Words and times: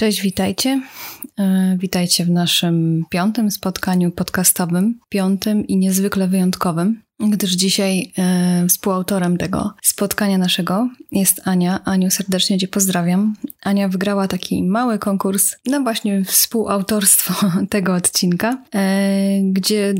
Cześć, 0.00 0.22
witajcie. 0.22 0.82
E, 1.38 1.76
witajcie 1.78 2.24
w 2.24 2.30
naszym 2.30 3.04
piątym 3.10 3.50
spotkaniu 3.50 4.10
podcastowym, 4.10 5.00
piątym 5.08 5.66
i 5.66 5.76
niezwykle 5.76 6.28
wyjątkowym, 6.28 7.02
gdyż 7.20 7.52
dzisiaj 7.52 8.12
e, 8.18 8.66
współautorem 8.68 9.36
tego 9.36 9.74
spotkania 9.82 10.38
naszego 10.38 10.88
jest 11.12 11.40
Ania. 11.44 11.84
Aniu, 11.84 12.10
serdecznie 12.10 12.58
Cię 12.58 12.68
pozdrawiam. 12.68 13.34
Ania 13.62 13.88
wygrała 13.88 14.28
taki 14.28 14.64
mały 14.64 14.98
konkurs 14.98 15.54
na 15.66 15.80
właśnie 15.80 16.24
współautorstwo 16.24 17.34
tego 17.70 17.94
odcinka, 17.94 18.62
e, 18.74 19.40
gdzie 19.42 19.94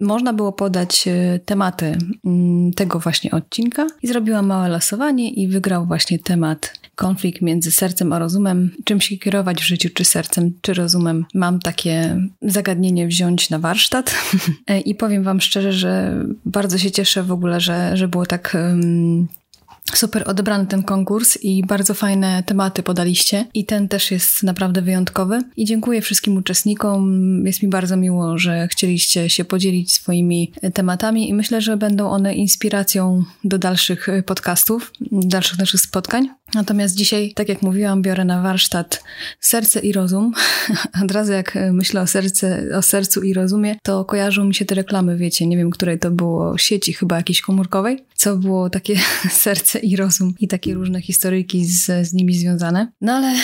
można 0.00 0.32
było 0.32 0.52
podać 0.52 1.08
tematy 1.44 1.98
mm, 2.24 2.72
tego 2.72 2.98
właśnie 2.98 3.30
odcinka 3.30 3.86
i 4.02 4.08
zrobiła 4.08 4.42
małe 4.42 4.68
losowanie 4.68 5.30
i 5.30 5.48
wygrał 5.48 5.86
właśnie 5.86 6.18
temat 6.18 6.87
konflikt 6.98 7.42
między 7.42 7.70
sercem 7.70 8.12
a 8.12 8.18
rozumem. 8.18 8.70
Czym 8.84 9.00
się 9.00 9.16
kierować 9.16 9.60
w 9.60 9.66
życiu, 9.66 9.88
czy 9.94 10.04
sercem, 10.04 10.52
czy 10.60 10.74
rozumem? 10.74 11.26
Mam 11.34 11.60
takie 11.60 12.20
zagadnienie 12.42 13.06
wziąć 13.06 13.50
na 13.50 13.58
warsztat 13.58 14.14
e, 14.66 14.80
i 14.80 14.94
powiem 14.94 15.24
Wam 15.24 15.40
szczerze, 15.40 15.72
że 15.72 16.24
bardzo 16.44 16.78
się 16.78 16.90
cieszę 16.90 17.22
w 17.22 17.32
ogóle, 17.32 17.60
że, 17.60 17.96
że 17.96 18.08
było 18.08 18.26
tak 18.26 18.56
um, 18.56 19.28
Super 19.94 20.22
odebrany 20.26 20.66
ten 20.66 20.82
konkurs 20.82 21.38
i 21.42 21.66
bardzo 21.66 21.94
fajne 21.94 22.42
tematy 22.46 22.82
podaliście. 22.82 23.46
I 23.54 23.64
ten 23.64 23.88
też 23.88 24.10
jest 24.10 24.42
naprawdę 24.42 24.82
wyjątkowy. 24.82 25.42
I 25.56 25.64
dziękuję 25.64 26.00
wszystkim 26.00 26.36
uczestnikom. 26.36 27.42
Jest 27.46 27.62
mi 27.62 27.68
bardzo 27.68 27.96
miło, 27.96 28.38
że 28.38 28.68
chcieliście 28.68 29.30
się 29.30 29.44
podzielić 29.44 29.92
swoimi 29.92 30.52
tematami 30.74 31.28
i 31.28 31.34
myślę, 31.34 31.60
że 31.60 31.76
będą 31.76 32.10
one 32.10 32.34
inspiracją 32.34 33.24
do 33.44 33.58
dalszych 33.58 34.08
podcastów, 34.26 34.92
dalszych 35.10 35.58
naszych 35.58 35.80
spotkań. 35.80 36.28
Natomiast 36.54 36.96
dzisiaj, 36.96 37.32
tak 37.34 37.48
jak 37.48 37.62
mówiłam, 37.62 38.02
biorę 38.02 38.24
na 38.24 38.42
warsztat 38.42 39.04
serce 39.40 39.80
i 39.80 39.92
rozum. 39.92 40.32
Od 41.04 41.10
razu 41.10 41.32
jak 41.32 41.58
myślę 41.72 42.00
o, 42.00 42.06
serce, 42.06 42.64
o 42.76 42.82
sercu 42.82 43.22
i 43.22 43.34
rozumie, 43.34 43.76
to 43.82 44.04
kojarzą 44.04 44.44
mi 44.44 44.54
się 44.54 44.64
te 44.64 44.74
reklamy, 44.74 45.16
wiecie, 45.16 45.46
nie 45.46 45.56
wiem, 45.56 45.70
której 45.70 45.98
to 45.98 46.10
było 46.10 46.58
sieci, 46.58 46.92
chyba 46.92 47.16
jakiejś 47.16 47.40
komórkowej, 47.40 48.04
co 48.14 48.36
było 48.36 48.70
takie 48.70 48.96
serce 49.30 49.78
i 49.78 49.96
rozum 49.96 50.34
i 50.40 50.48
takie 50.48 50.74
różne 50.74 51.00
historyjki 51.00 51.64
z, 51.64 52.08
z 52.08 52.12
nimi 52.12 52.34
związane. 52.34 52.92
No 53.00 53.12
ale 53.12 53.34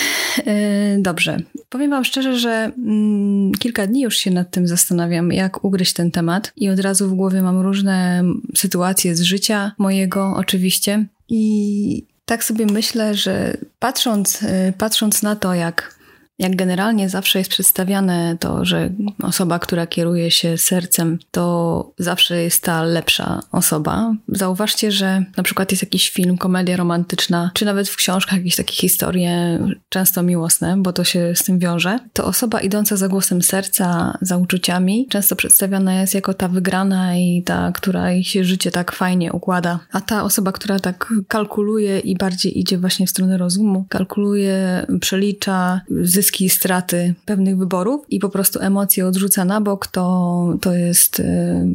yy, 0.46 1.02
dobrze. 1.02 1.40
Powiem 1.68 1.90
wam 1.90 2.04
szczerze, 2.04 2.38
że 2.38 2.72
yy, 2.76 3.58
kilka 3.58 3.86
dni 3.86 4.02
już 4.02 4.16
się 4.16 4.30
nad 4.30 4.50
tym 4.50 4.68
zastanawiam, 4.68 5.32
jak 5.32 5.64
ugryźć 5.64 5.92
ten 5.92 6.10
temat 6.10 6.52
i 6.56 6.70
od 6.70 6.80
razu 6.80 7.08
w 7.08 7.14
głowie 7.14 7.42
mam 7.42 7.60
różne 7.60 8.24
sytuacje 8.56 9.16
z 9.16 9.20
życia 9.20 9.72
mojego 9.78 10.34
oczywiście 10.36 11.06
i 11.28 12.13
tak 12.24 12.44
sobie 12.44 12.66
myślę, 12.66 13.14
że 13.14 13.56
patrząc, 13.78 14.42
y, 14.42 14.72
patrząc 14.78 15.22
na 15.22 15.36
to, 15.36 15.54
jak 15.54 15.94
jak 16.38 16.56
generalnie 16.56 17.08
zawsze 17.08 17.38
jest 17.38 17.50
przedstawiane 17.50 18.36
to, 18.40 18.64
że 18.64 18.90
osoba, 19.22 19.58
która 19.58 19.86
kieruje 19.86 20.30
się 20.30 20.58
sercem, 20.58 21.18
to 21.30 21.92
zawsze 21.98 22.42
jest 22.42 22.62
ta 22.62 22.82
lepsza 22.82 23.42
osoba. 23.52 24.14
Zauważcie, 24.28 24.92
że 24.92 25.24
na 25.36 25.42
przykład 25.42 25.72
jest 25.72 25.82
jakiś 25.82 26.10
film, 26.10 26.38
komedia 26.38 26.76
romantyczna, 26.76 27.50
czy 27.54 27.64
nawet 27.64 27.88
w 27.88 27.96
książkach 27.96 28.38
jakieś 28.38 28.56
takie 28.56 28.74
historie, 28.74 29.58
często 29.88 30.22
miłosne, 30.22 30.76
bo 30.78 30.92
to 30.92 31.04
się 31.04 31.32
z 31.34 31.44
tym 31.44 31.58
wiąże. 31.58 31.98
To 32.12 32.24
osoba 32.24 32.60
idąca 32.60 32.96
za 32.96 33.08
głosem 33.08 33.42
serca, 33.42 34.18
za 34.20 34.36
uczuciami, 34.36 35.06
często 35.10 35.36
przedstawiana 35.36 36.00
jest 36.00 36.14
jako 36.14 36.34
ta 36.34 36.48
wygrana 36.48 37.16
i 37.16 37.42
ta, 37.42 37.72
która 37.72 38.10
jej 38.10 38.24
się 38.24 38.44
życie 38.44 38.70
tak 38.70 38.92
fajnie 38.92 39.32
układa. 39.32 39.80
A 39.92 40.00
ta 40.00 40.24
osoba, 40.24 40.52
która 40.52 40.80
tak 40.80 41.12
kalkuluje 41.28 41.98
i 41.98 42.16
bardziej 42.16 42.58
idzie 42.58 42.78
właśnie 42.78 43.06
w 43.06 43.10
stronę 43.10 43.38
rozumu, 43.38 43.86
kalkuluje, 43.88 44.86
przelicza, 45.00 45.80
zyska 46.02 46.23
zyski 46.24 46.50
straty 46.50 47.14
pewnych 47.24 47.58
wyborów 47.58 48.06
i 48.08 48.18
po 48.18 48.28
prostu 48.28 48.60
emocje 48.60 49.06
odrzuca 49.06 49.44
na 49.44 49.60
bok, 49.60 49.86
to, 49.86 50.56
to 50.60 50.72
jest 50.72 51.20
y, 51.20 51.24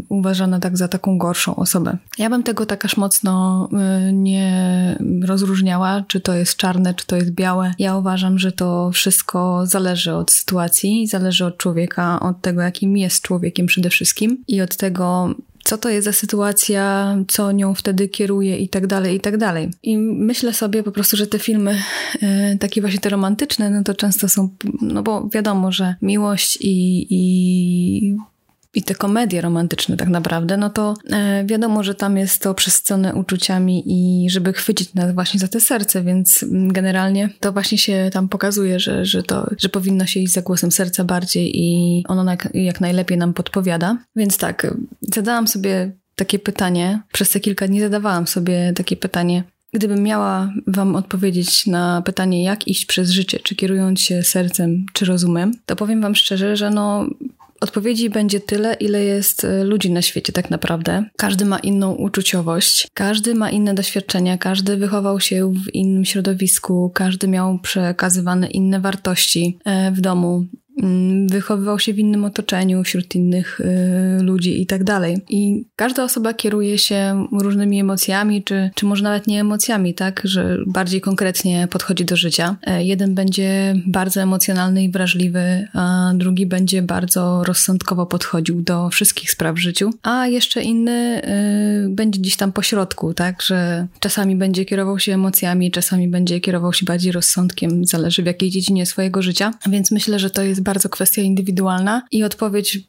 uważana 0.10 0.60
tak 0.60 0.78
za 0.78 0.88
taką 0.88 1.18
gorszą 1.18 1.56
osobę. 1.56 1.98
Ja 2.18 2.30
bym 2.30 2.44
tego 2.44 2.66
tak 2.66 2.86
aż 2.86 2.98
mocno 2.98 3.70
y, 4.10 4.14
nie 4.14 4.98
rozróżniała, 5.26 6.04
czy 6.08 6.22
to 6.22 6.34
jest 6.34 6.56
czarne, 6.56 6.94
czy 6.94 7.08
to 7.08 7.16
jest 7.16 7.32
białe. 7.32 7.74
Ja 7.80 7.98
uważam, 7.98 8.40
że 8.40 8.52
to 8.52 8.92
wszystko 8.94 9.66
zależy 9.66 10.14
od 10.14 10.32
sytuacji, 10.32 11.08
zależy 11.08 11.46
od 11.46 11.58
człowieka, 11.58 12.20
od 12.20 12.42
tego, 12.42 12.62
jakim 12.62 12.98
jest 12.98 13.22
człowiekiem 13.22 13.66
przede 13.66 13.90
wszystkim 13.90 14.44
i 14.48 14.62
od 14.62 14.76
tego, 14.78 15.36
co 15.64 15.78
to 15.78 15.90
jest 15.90 16.06
za 16.06 16.14
sytuacja, 16.14 17.16
co 17.28 17.52
nią 17.52 17.74
wtedy 17.74 18.08
kieruje 18.08 18.58
i 18.58 18.70
tak 18.70 18.88
dalej, 18.88 19.16
i 19.16 19.20
tak 19.20 19.38
dalej. 19.38 19.70
I 19.84 19.98
myślę 19.98 20.54
sobie 20.54 20.84
po 20.84 20.92
prostu, 20.92 21.18
że 21.18 21.28
te 21.28 21.40
filmy, 21.40 21.82
e, 22.22 22.58
takie 22.58 22.82
właśnie 22.82 23.00
te 23.00 23.10
romantyczne, 23.10 23.70
no 23.70 23.84
to 23.84 23.94
często 23.94 24.30
są, 24.30 24.50
no 24.82 25.04
bo 25.04 25.30
wiadomo, 25.30 25.72
że 25.72 25.96
miłość 26.02 26.58
i, 26.62 27.08
i 27.10 28.18
i 28.74 28.84
te 28.84 28.96
komedie 28.96 29.42
romantyczne 29.42 29.98
tak 29.98 30.10
naprawdę, 30.10 30.58
no 30.58 30.70
to 30.70 30.94
e, 31.10 31.46
wiadomo, 31.46 31.84
że 31.84 31.96
tam 31.96 32.18
jest 32.18 32.42
to 32.42 32.54
przesycone 32.54 33.16
uczuciami 33.16 33.84
i 33.86 34.30
żeby 34.30 34.54
chwycić 34.54 34.94
nas 34.94 35.14
właśnie 35.14 35.40
za 35.40 35.48
te 35.48 35.62
serce, 35.62 36.04
więc 36.04 36.46
generalnie 36.52 37.30
to 37.40 37.52
właśnie 37.52 37.78
się 37.78 38.10
tam 38.14 38.30
pokazuje, 38.30 38.80
że, 38.80 39.06
że 39.06 39.24
to, 39.24 39.50
że 39.58 39.70
powinno 39.70 40.06
się 40.06 40.20
iść 40.20 40.34
za 40.34 40.42
głosem 40.42 40.72
serca 40.72 41.04
bardziej 41.04 41.52
i 41.56 42.04
ono 42.08 42.32
jak, 42.32 42.50
jak 42.54 42.82
najlepiej 42.82 43.18
nam 43.18 43.34
podpowiada. 43.34 43.98
Więc 44.16 44.38
tak, 44.38 44.76
zadałam 45.02 45.48
sobie 45.48 45.92
takie 46.16 46.40
pytanie, 46.40 47.02
przez 47.12 47.30
te 47.30 47.40
kilka 47.40 47.68
dni 47.68 47.80
zadawałam 47.80 48.28
sobie 48.28 48.74
takie 48.76 48.98
pytanie, 48.98 49.44
Gdybym 49.74 50.04
miała 50.04 50.54
Wam 50.68 50.96
odpowiedzieć 50.96 51.68
na 51.68 52.02
pytanie, 52.02 52.44
jak 52.44 52.68
iść 52.68 52.86
przez 52.86 53.10
życie, 53.10 53.40
czy 53.44 53.56
kierując 53.56 54.02
się 54.02 54.24
sercem, 54.24 54.86
czy 54.94 55.06
rozumem, 55.06 55.52
to 55.66 55.76
powiem 55.76 56.02
Wam 56.02 56.16
szczerze, 56.16 56.58
że 56.58 56.70
no, 56.70 57.08
Odpowiedzi 57.62 58.10
będzie 58.10 58.40
tyle, 58.40 58.74
ile 58.74 59.04
jest 59.04 59.44
e, 59.44 59.64
ludzi 59.64 59.92
na 59.92 60.02
świecie, 60.02 60.34
tak 60.34 60.50
naprawdę. 60.50 61.06
Każdy 61.18 61.46
ma 61.46 61.60
inną 61.60 61.92
uczuciowość, 61.92 62.88
każdy 62.94 63.36
ma 63.36 63.50
inne 63.50 63.74
doświadczenia, 63.74 64.38
każdy 64.38 64.78
wychował 64.78 65.20
się 65.20 65.54
w 65.54 65.76
innym 65.76 66.06
środowisku, 66.06 66.92
każdy 66.94 67.28
miał 67.28 67.60
przekazywane 67.60 68.48
inne 68.48 68.80
wartości 68.80 69.58
e, 69.66 69.92
w 69.92 70.02
domu. 70.02 70.46
Mm, 70.84 71.28
wychowywał 71.28 71.80
się 71.80 71.94
w 71.94 72.00
innym 72.00 72.26
otoczeniu, 72.26 72.84
wśród 72.84 73.16
innych 73.16 73.60
y, 73.60 74.24
ludzi 74.24 74.62
i 74.62 74.66
tak 74.66 74.84
dalej. 74.84 75.18
I 75.30 75.66
każda 75.76 76.04
osoba 76.04 76.34
kieruje 76.34 76.78
się 76.78 77.26
różnymi 77.32 77.80
emocjami, 77.80 78.44
czy, 78.44 78.70
czy 78.76 78.86
może 78.86 79.04
nawet 79.04 79.28
nie 79.28 79.42
emocjami, 79.42 79.94
tak, 79.94 80.22
że 80.24 80.58
bardziej 80.68 81.02
konkretnie 81.02 81.68
podchodzi 81.72 82.06
do 82.06 82.16
życia. 82.16 82.56
E, 82.68 82.84
jeden 82.84 83.16
będzie 83.16 83.76
bardzo 83.88 84.22
emocjonalny 84.22 84.84
i 84.84 84.92
wrażliwy, 84.92 85.68
a 85.74 86.12
drugi 86.16 86.46
będzie 86.46 86.82
bardzo 86.82 87.44
rozsądkowo 87.44 88.06
podchodził 88.06 88.62
do 88.62 88.90
wszystkich 88.90 89.32
spraw 89.32 89.56
w 89.56 89.60
życiu, 89.60 89.90
a 90.04 90.28
jeszcze 90.28 90.62
inny 90.62 91.22
y, 91.86 91.90
będzie 91.90 92.20
gdzieś 92.20 92.38
tam 92.38 92.52
po 92.52 92.62
środku, 92.62 93.14
tak, 93.14 93.42
że 93.42 93.88
czasami 94.00 94.36
będzie 94.36 94.66
kierował 94.66 95.00
się 95.00 95.14
emocjami, 95.14 95.72
czasami 95.72 96.08
będzie 96.08 96.40
kierował 96.40 96.74
się 96.74 96.86
bardziej 96.86 97.12
rozsądkiem, 97.12 97.86
zależy 97.86 98.24
w 98.24 98.26
jakiej 98.26 98.50
dziedzinie 98.50 98.86
swojego 98.86 99.22
życia. 99.22 99.54
Więc 99.70 99.92
myślę, 99.92 100.20
że 100.20 100.30
to 100.30 100.44
jest 100.44 100.64
bardzo 100.70 100.90
kwestia 100.90 101.22
indywidualna 101.22 102.02
i 102.12 102.24
odpowiedź 102.24 102.80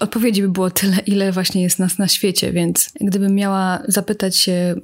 odpowiedzi 0.00 0.42
by 0.42 0.48
było 0.48 0.70
tyle, 0.70 0.98
ile 1.06 1.32
właśnie 1.32 1.62
jest 1.62 1.78
nas 1.78 1.98
na 1.98 2.08
świecie, 2.08 2.52
więc 2.52 2.90
gdybym 3.00 3.34
miała 3.34 3.82
zapytać 3.88 4.36
się 4.36 4.74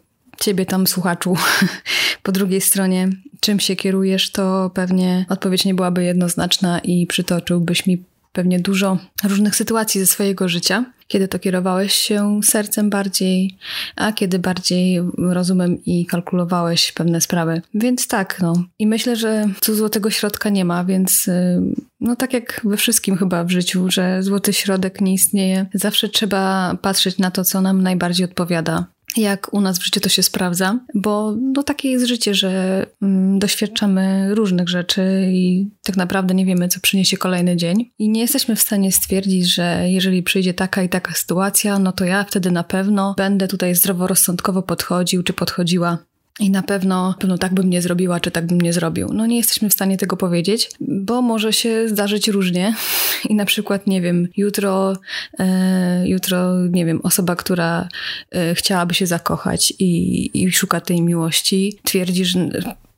ciebie 0.41 0.67
tam, 0.67 0.87
słuchaczu, 0.87 1.37
po 2.23 2.33
drugiej 2.33 2.61
stronie, 2.61 3.09
czym 3.41 3.61
się 3.61 3.77
kierujesz, 3.77 4.31
to 4.31 4.71
pewnie 4.75 5.27
odpowiedź 5.29 5.65
nie 5.65 5.75
byłaby 5.75 6.05
jednoznaczna 6.05 6.79
i 6.79 7.07
przytoczyłbyś 7.07 7.87
mi 7.87 8.05
pewnie 8.33 8.61
dużo 8.61 8.99
różnych 9.25 9.57
sytuacji 9.57 10.01
ze 10.01 10.07
swojego 10.07 10.49
życia, 10.49 10.85
kiedy 11.09 11.28
to 11.28 11.39
kierowałeś 11.39 11.94
się 11.94 12.41
sercem 12.44 12.91
bardziej, 12.91 13.56
a 13.97 14.12
kiedy 14.12 14.39
bardziej 14.39 15.00
rozumem 15.19 15.84
i 15.84 16.06
kalkulowałeś 16.06 16.92
pewne 16.92 17.21
sprawy. 17.21 17.63
Więc 17.75 18.09
tak, 18.09 18.41
no. 18.41 18.65
I 18.78 18.86
myślę, 18.86 19.16
że 19.16 19.48
tu 19.63 19.75
złotego 19.75 20.10
środka 20.10 20.51
nie 20.51 20.65
ma, 20.65 20.84
więc 20.84 21.28
y, 21.28 21.63
no 22.01 22.16
tak 22.16 22.33
jak 22.33 22.60
we 22.65 22.77
wszystkim 22.77 23.16
chyba 23.16 23.45
w 23.45 23.51
życiu, 23.51 23.91
że 23.91 24.22
złoty 24.22 24.53
środek 24.53 25.01
nie 25.01 25.15
istnieje. 25.15 25.66
Zawsze 25.75 26.09
trzeba 26.09 26.75
patrzeć 26.83 27.19
na 27.19 27.31
to, 27.31 27.45
co 27.45 27.60
nam 27.60 27.83
najbardziej 27.83 28.25
odpowiada 28.25 28.86
jak 29.17 29.55
u 29.55 29.61
nas 29.61 29.79
w 29.79 29.85
życiu 29.85 30.01
to 30.01 30.09
się 30.09 30.23
sprawdza, 30.23 30.79
bo 30.95 31.35
no, 31.41 31.63
takie 31.63 31.91
jest 31.91 32.07
życie, 32.07 32.35
że 32.35 32.87
mm, 33.03 33.39
doświadczamy 33.39 34.35
różnych 34.35 34.69
rzeczy 34.69 35.29
i 35.33 35.69
tak 35.83 35.97
naprawdę 35.97 36.35
nie 36.35 36.47
wiemy, 36.47 36.69
co 36.69 36.81
przyniesie 36.81 37.17
kolejny 37.17 37.57
dzień. 37.57 37.91
I 37.99 38.09
nie 38.09 38.21
jesteśmy 38.21 38.57
w 38.57 38.61
stanie 38.61 38.93
stwierdzić, 38.93 39.55
że 39.55 39.85
jeżeli 39.87 40.23
przyjdzie 40.23 40.55
taka 40.55 40.83
i 40.83 40.89
taka 40.89 41.15
sytuacja, 41.15 41.79
no 41.79 41.93
to 41.93 42.05
ja 42.05 42.25
wtedy 42.25 42.51
na 42.51 42.65
pewno 42.65 43.15
będę 43.17 43.49
tutaj 43.49 43.75
zdroworozsądkowo 43.75 44.63
podchodził 44.63 45.23
czy 45.23 45.33
podchodziła 45.33 45.99
i 46.41 46.50
na 46.50 46.62
pewno, 46.62 47.15
pewno 47.18 47.38
tak 47.38 47.54
bym 47.54 47.71
nie 47.71 47.83
zrobiła, 47.83 48.21
czy 48.21 48.30
tak 48.30 48.47
bym 48.47 48.60
nie 48.60 48.72
zrobił. 48.72 49.09
No 49.12 49.27
nie 49.27 49.36
jesteśmy 49.36 49.68
w 49.68 49.72
stanie 49.72 49.97
tego 49.97 50.16
powiedzieć, 50.16 50.71
bo 50.80 51.22
może 51.22 51.53
się 51.53 51.88
zdarzyć 51.88 52.28
różnie. 52.28 52.74
I 53.30 53.34
na 53.34 53.44
przykład, 53.44 53.86
nie 53.86 54.00
wiem, 54.00 54.28
jutro, 54.36 54.97
e, 55.38 56.09
jutro, 56.09 56.54
nie 56.71 56.86
wiem, 56.86 57.00
osoba, 57.03 57.36
która 57.36 57.88
e, 58.30 58.54
chciałaby 58.54 58.94
się 58.94 59.06
zakochać 59.06 59.72
i, 59.78 60.30
i 60.42 60.53
szuka 60.53 60.80
tej 60.80 61.03
miłości, 61.03 61.78
twierdzi, 61.84 62.24
że 62.24 62.48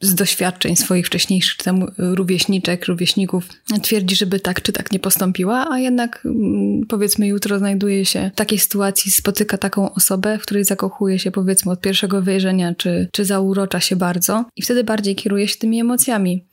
z 0.00 0.14
doświadczeń 0.14 0.76
swoich 0.76 1.06
wcześniejszych, 1.06 1.56
czy 1.56 1.64
tam 1.64 1.86
rówieśniczek, 1.98 2.86
rówieśników 2.86 3.48
twierdzi, 3.82 4.16
żeby 4.16 4.40
tak 4.40 4.62
czy 4.62 4.72
tak 4.72 4.92
nie 4.92 4.98
postąpiła, 4.98 5.66
a 5.70 5.78
jednak 5.78 6.22
mm, 6.24 6.86
powiedzmy 6.86 7.26
jutro 7.26 7.58
znajduje 7.58 8.04
się 8.04 8.30
w 8.34 8.36
takiej 8.36 8.58
sytuacji, 8.58 9.10
spotyka 9.10 9.58
taką 9.58 9.94
osobę, 9.94 10.38
w 10.38 10.42
której 10.42 10.64
zakochuje 10.64 11.18
się 11.18 11.30
powiedzmy 11.30 11.72
od 11.72 11.80
pierwszego 11.80 12.22
wejrzenia, 12.22 12.74
czy, 12.74 13.08
czy 13.12 13.24
zaurocza 13.24 13.80
się 13.80 13.96
bardzo 13.96 14.44
i 14.56 14.62
wtedy 14.62 14.84
bardziej 14.84 15.16
kieruje 15.16 15.48
się 15.48 15.56
tymi 15.56 15.80
emocjami 15.80 16.44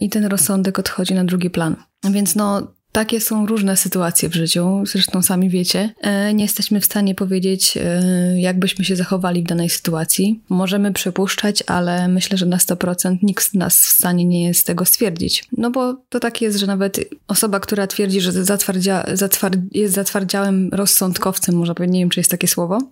i 0.00 0.08
ten 0.08 0.24
rozsądek 0.24 0.78
odchodzi 0.78 1.14
na 1.14 1.24
drugi 1.24 1.50
plan. 1.50 1.76
Więc 2.04 2.36
no, 2.36 2.72
takie 2.98 3.20
są 3.20 3.46
różne 3.46 3.76
sytuacje 3.76 4.28
w 4.28 4.34
życiu, 4.34 4.82
zresztą 4.86 5.22
sami 5.22 5.50
wiecie. 5.50 5.94
E, 6.00 6.34
nie 6.34 6.44
jesteśmy 6.44 6.80
w 6.80 6.84
stanie 6.84 7.14
powiedzieć, 7.14 7.76
e, 7.76 8.40
jak 8.40 8.58
byśmy 8.58 8.84
się 8.84 8.96
zachowali 8.96 9.42
w 9.42 9.46
danej 9.46 9.70
sytuacji. 9.70 10.40
Możemy 10.48 10.92
przypuszczać, 10.92 11.62
ale 11.66 12.08
myślę, 12.08 12.38
że 12.38 12.46
na 12.46 12.56
100% 12.56 13.16
nikt 13.22 13.44
z 13.44 13.54
nas 13.54 13.78
w 13.78 13.88
stanie 13.88 14.24
nie 14.24 14.44
jest 14.44 14.66
tego 14.66 14.84
stwierdzić. 14.84 15.44
No 15.56 15.70
bo 15.70 15.94
to 16.08 16.20
tak 16.20 16.42
jest, 16.42 16.58
że 16.58 16.66
nawet 16.66 17.00
osoba, 17.28 17.60
która 17.60 17.86
twierdzi, 17.86 18.20
że 18.20 18.32
zatwardzia, 18.32 19.04
zatward, 19.12 19.58
jest 19.72 19.94
zatwardziałym 19.94 20.68
rozsądkowcem, 20.72 21.54
może 21.54 21.74
powiedzieć, 21.74 21.94
nie 21.94 22.00
wiem, 22.00 22.10
czy 22.10 22.20
jest 22.20 22.30
takie 22.30 22.48
słowo, 22.48 22.78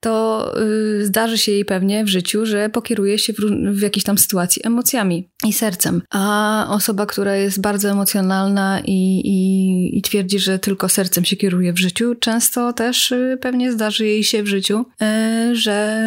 to 0.00 0.54
y, 1.00 1.06
zdarzy 1.06 1.38
się 1.38 1.52
jej 1.52 1.64
pewnie 1.64 2.04
w 2.04 2.08
życiu, 2.08 2.46
że 2.46 2.68
pokieruje 2.68 3.18
się 3.18 3.32
w, 3.32 3.36
w 3.70 3.80
jakiejś 3.80 4.04
tam 4.04 4.18
sytuacji 4.18 4.62
emocjami 4.64 5.28
i 5.46 5.52
sercem. 5.52 6.02
A 6.10 6.66
osoba, 6.70 7.06
która 7.06 7.36
jest 7.36 7.60
bardzo 7.60 7.90
emocjonalna 7.90 8.80
i, 8.84 9.20
i, 9.24 9.98
i 9.98 10.02
twierdzi, 10.02 10.38
że 10.38 10.58
tylko 10.58 10.88
sercem 10.88 11.24
się 11.24 11.36
kieruje 11.36 11.72
w 11.72 11.78
życiu, 11.78 12.14
często 12.14 12.72
też 12.72 13.12
y, 13.12 13.38
pewnie 13.40 13.72
zdarzy 13.72 14.06
jej 14.06 14.24
się 14.24 14.42
w 14.42 14.46
życiu, 14.46 14.84
y, 15.02 15.56
że 15.56 15.98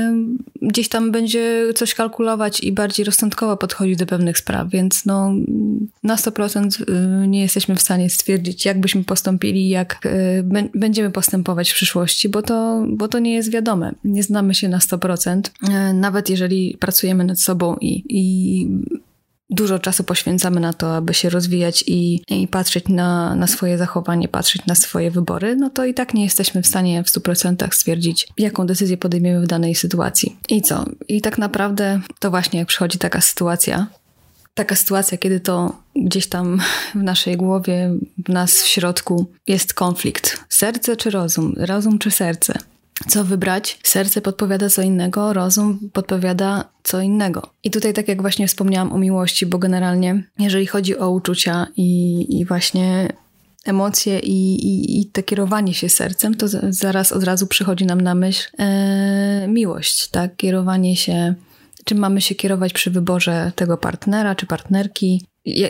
gdzieś 0.62 0.90
tam 0.90 1.12
będzie 1.12 1.74
coś 1.76 1.94
kalkulować 1.94 2.64
i 2.64 2.72
bardziej 2.72 3.06
rozsądkowo 3.06 3.58
podchodzić 3.58 3.98
do 3.98 4.06
pewnych 4.06 4.38
spraw, 4.38 4.70
więc 4.70 5.06
no 5.06 5.34
na 6.04 6.16
100% 6.16 6.86
nie 7.28 7.42
jesteśmy 7.42 7.76
w 7.76 7.82
stanie 7.82 8.10
stwierdzić, 8.10 8.66
jak 8.66 8.80
byśmy 8.80 9.04
postąpili, 9.04 9.70
jak 9.70 10.00
będziemy 10.76 11.12
postępować 11.12 11.72
w 11.72 11.74
przyszłości, 11.74 12.30
bo 12.30 12.42
to, 12.42 12.86
bo 12.90 13.08
to 13.08 13.20
nie 13.20 13.34
jest 13.34 13.52
wiadome 13.52 13.81
Nie 14.04 14.24
znamy 14.24 14.56
się 14.56 14.70
na 14.70 14.80
100%. 14.80 15.42
E, 15.70 15.94
nawet 15.94 16.30
jeżeli 16.30 16.78
pracujemy 16.80 17.24
nad 17.24 17.40
sobą 17.40 17.76
i, 17.82 18.04
i 18.10 18.68
dużo 19.52 19.80
czasu 19.80 20.04
poświęcamy 20.04 20.60
na 20.60 20.74
to, 20.74 20.96
aby 20.96 21.14
się 21.14 21.30
rozwijać 21.30 21.84
i, 21.88 22.22
i 22.28 22.48
patrzeć 22.48 22.88
na, 22.88 23.36
na 23.36 23.48
swoje 23.48 23.78
zachowanie, 23.78 24.28
patrzeć 24.28 24.66
na 24.66 24.76
swoje 24.76 25.12
wybory, 25.12 25.56
no 25.56 25.70
to 25.70 25.86
i 25.86 25.94
tak 25.94 26.14
nie 26.14 26.24
jesteśmy 26.24 26.62
w 26.62 26.68
stanie 26.68 27.04
w 27.04 27.08
100% 27.08 27.74
stwierdzić, 27.74 28.28
jaką 28.38 28.66
decyzję 28.66 28.98
podejmiemy 28.98 29.42
w 29.42 29.48
danej 29.48 29.76
sytuacji. 29.76 30.38
I 30.50 30.62
co? 30.62 30.86
I 31.08 31.22
tak 31.22 31.38
naprawdę 31.38 32.02
to 32.20 32.30
właśnie 32.30 32.60
jak 32.60 32.68
przychodzi 32.68 32.98
taka 32.98 33.22
sytuacja, 33.22 33.88
taka 34.54 34.76
sytuacja, 34.76 35.18
kiedy 35.18 35.40
to 35.40 35.82
gdzieś 35.96 36.28
tam 36.28 36.62
w 36.96 37.04
naszej 37.04 37.38
głowie, 37.38 37.94
w 38.26 38.30
nas 38.30 38.62
w 38.62 38.68
środku 38.68 39.32
jest 39.48 39.74
konflikt. 39.74 40.44
Serce 40.50 40.98
czy 40.98 41.10
rozum? 41.10 41.54
Rozum 41.58 42.00
czy 42.00 42.12
serce? 42.12 42.54
Co 43.08 43.24
wybrać. 43.24 43.80
Serce 43.84 44.22
podpowiada 44.22 44.70
co 44.70 44.82
innego, 44.82 45.34
rozum 45.34 45.90
podpowiada 45.94 46.70
co 46.84 47.02
innego. 47.02 47.54
I 47.64 47.72
tutaj, 47.72 47.94
tak 47.94 48.08
jak 48.08 48.22
właśnie 48.22 48.48
wspomniałam 48.48 48.94
o 48.94 48.98
miłości, 48.98 49.46
bo 49.46 49.58
generalnie, 49.58 50.24
jeżeli 50.40 50.66
chodzi 50.68 50.98
o 50.98 51.10
uczucia 51.10 51.68
i, 51.78 52.26
i 52.40 52.46
właśnie 52.46 53.14
emocje 53.66 54.20
i, 54.20 54.56
i, 54.56 55.02
i 55.02 55.06
to 55.06 55.24
kierowanie 55.24 55.74
się 55.74 55.90
sercem, 55.90 56.36
to 56.36 56.48
zaraz 56.70 57.12
od 57.12 57.24
razu 57.24 57.48
przychodzi 57.48 57.86
nam 57.86 58.02
na 58.02 58.16
myśl 58.16 58.50
e, 58.60 59.48
miłość, 59.48 60.08
tak? 60.08 60.36
Kierowanie 60.36 60.96
się, 60.96 61.36
czym 61.86 61.98
mamy 61.98 62.22
się 62.22 62.36
kierować 62.36 62.74
przy 62.74 62.92
wyborze 62.92 63.52
tego 63.56 63.78
partnera 63.78 64.36
czy 64.36 64.46
partnerki, 64.46 65.26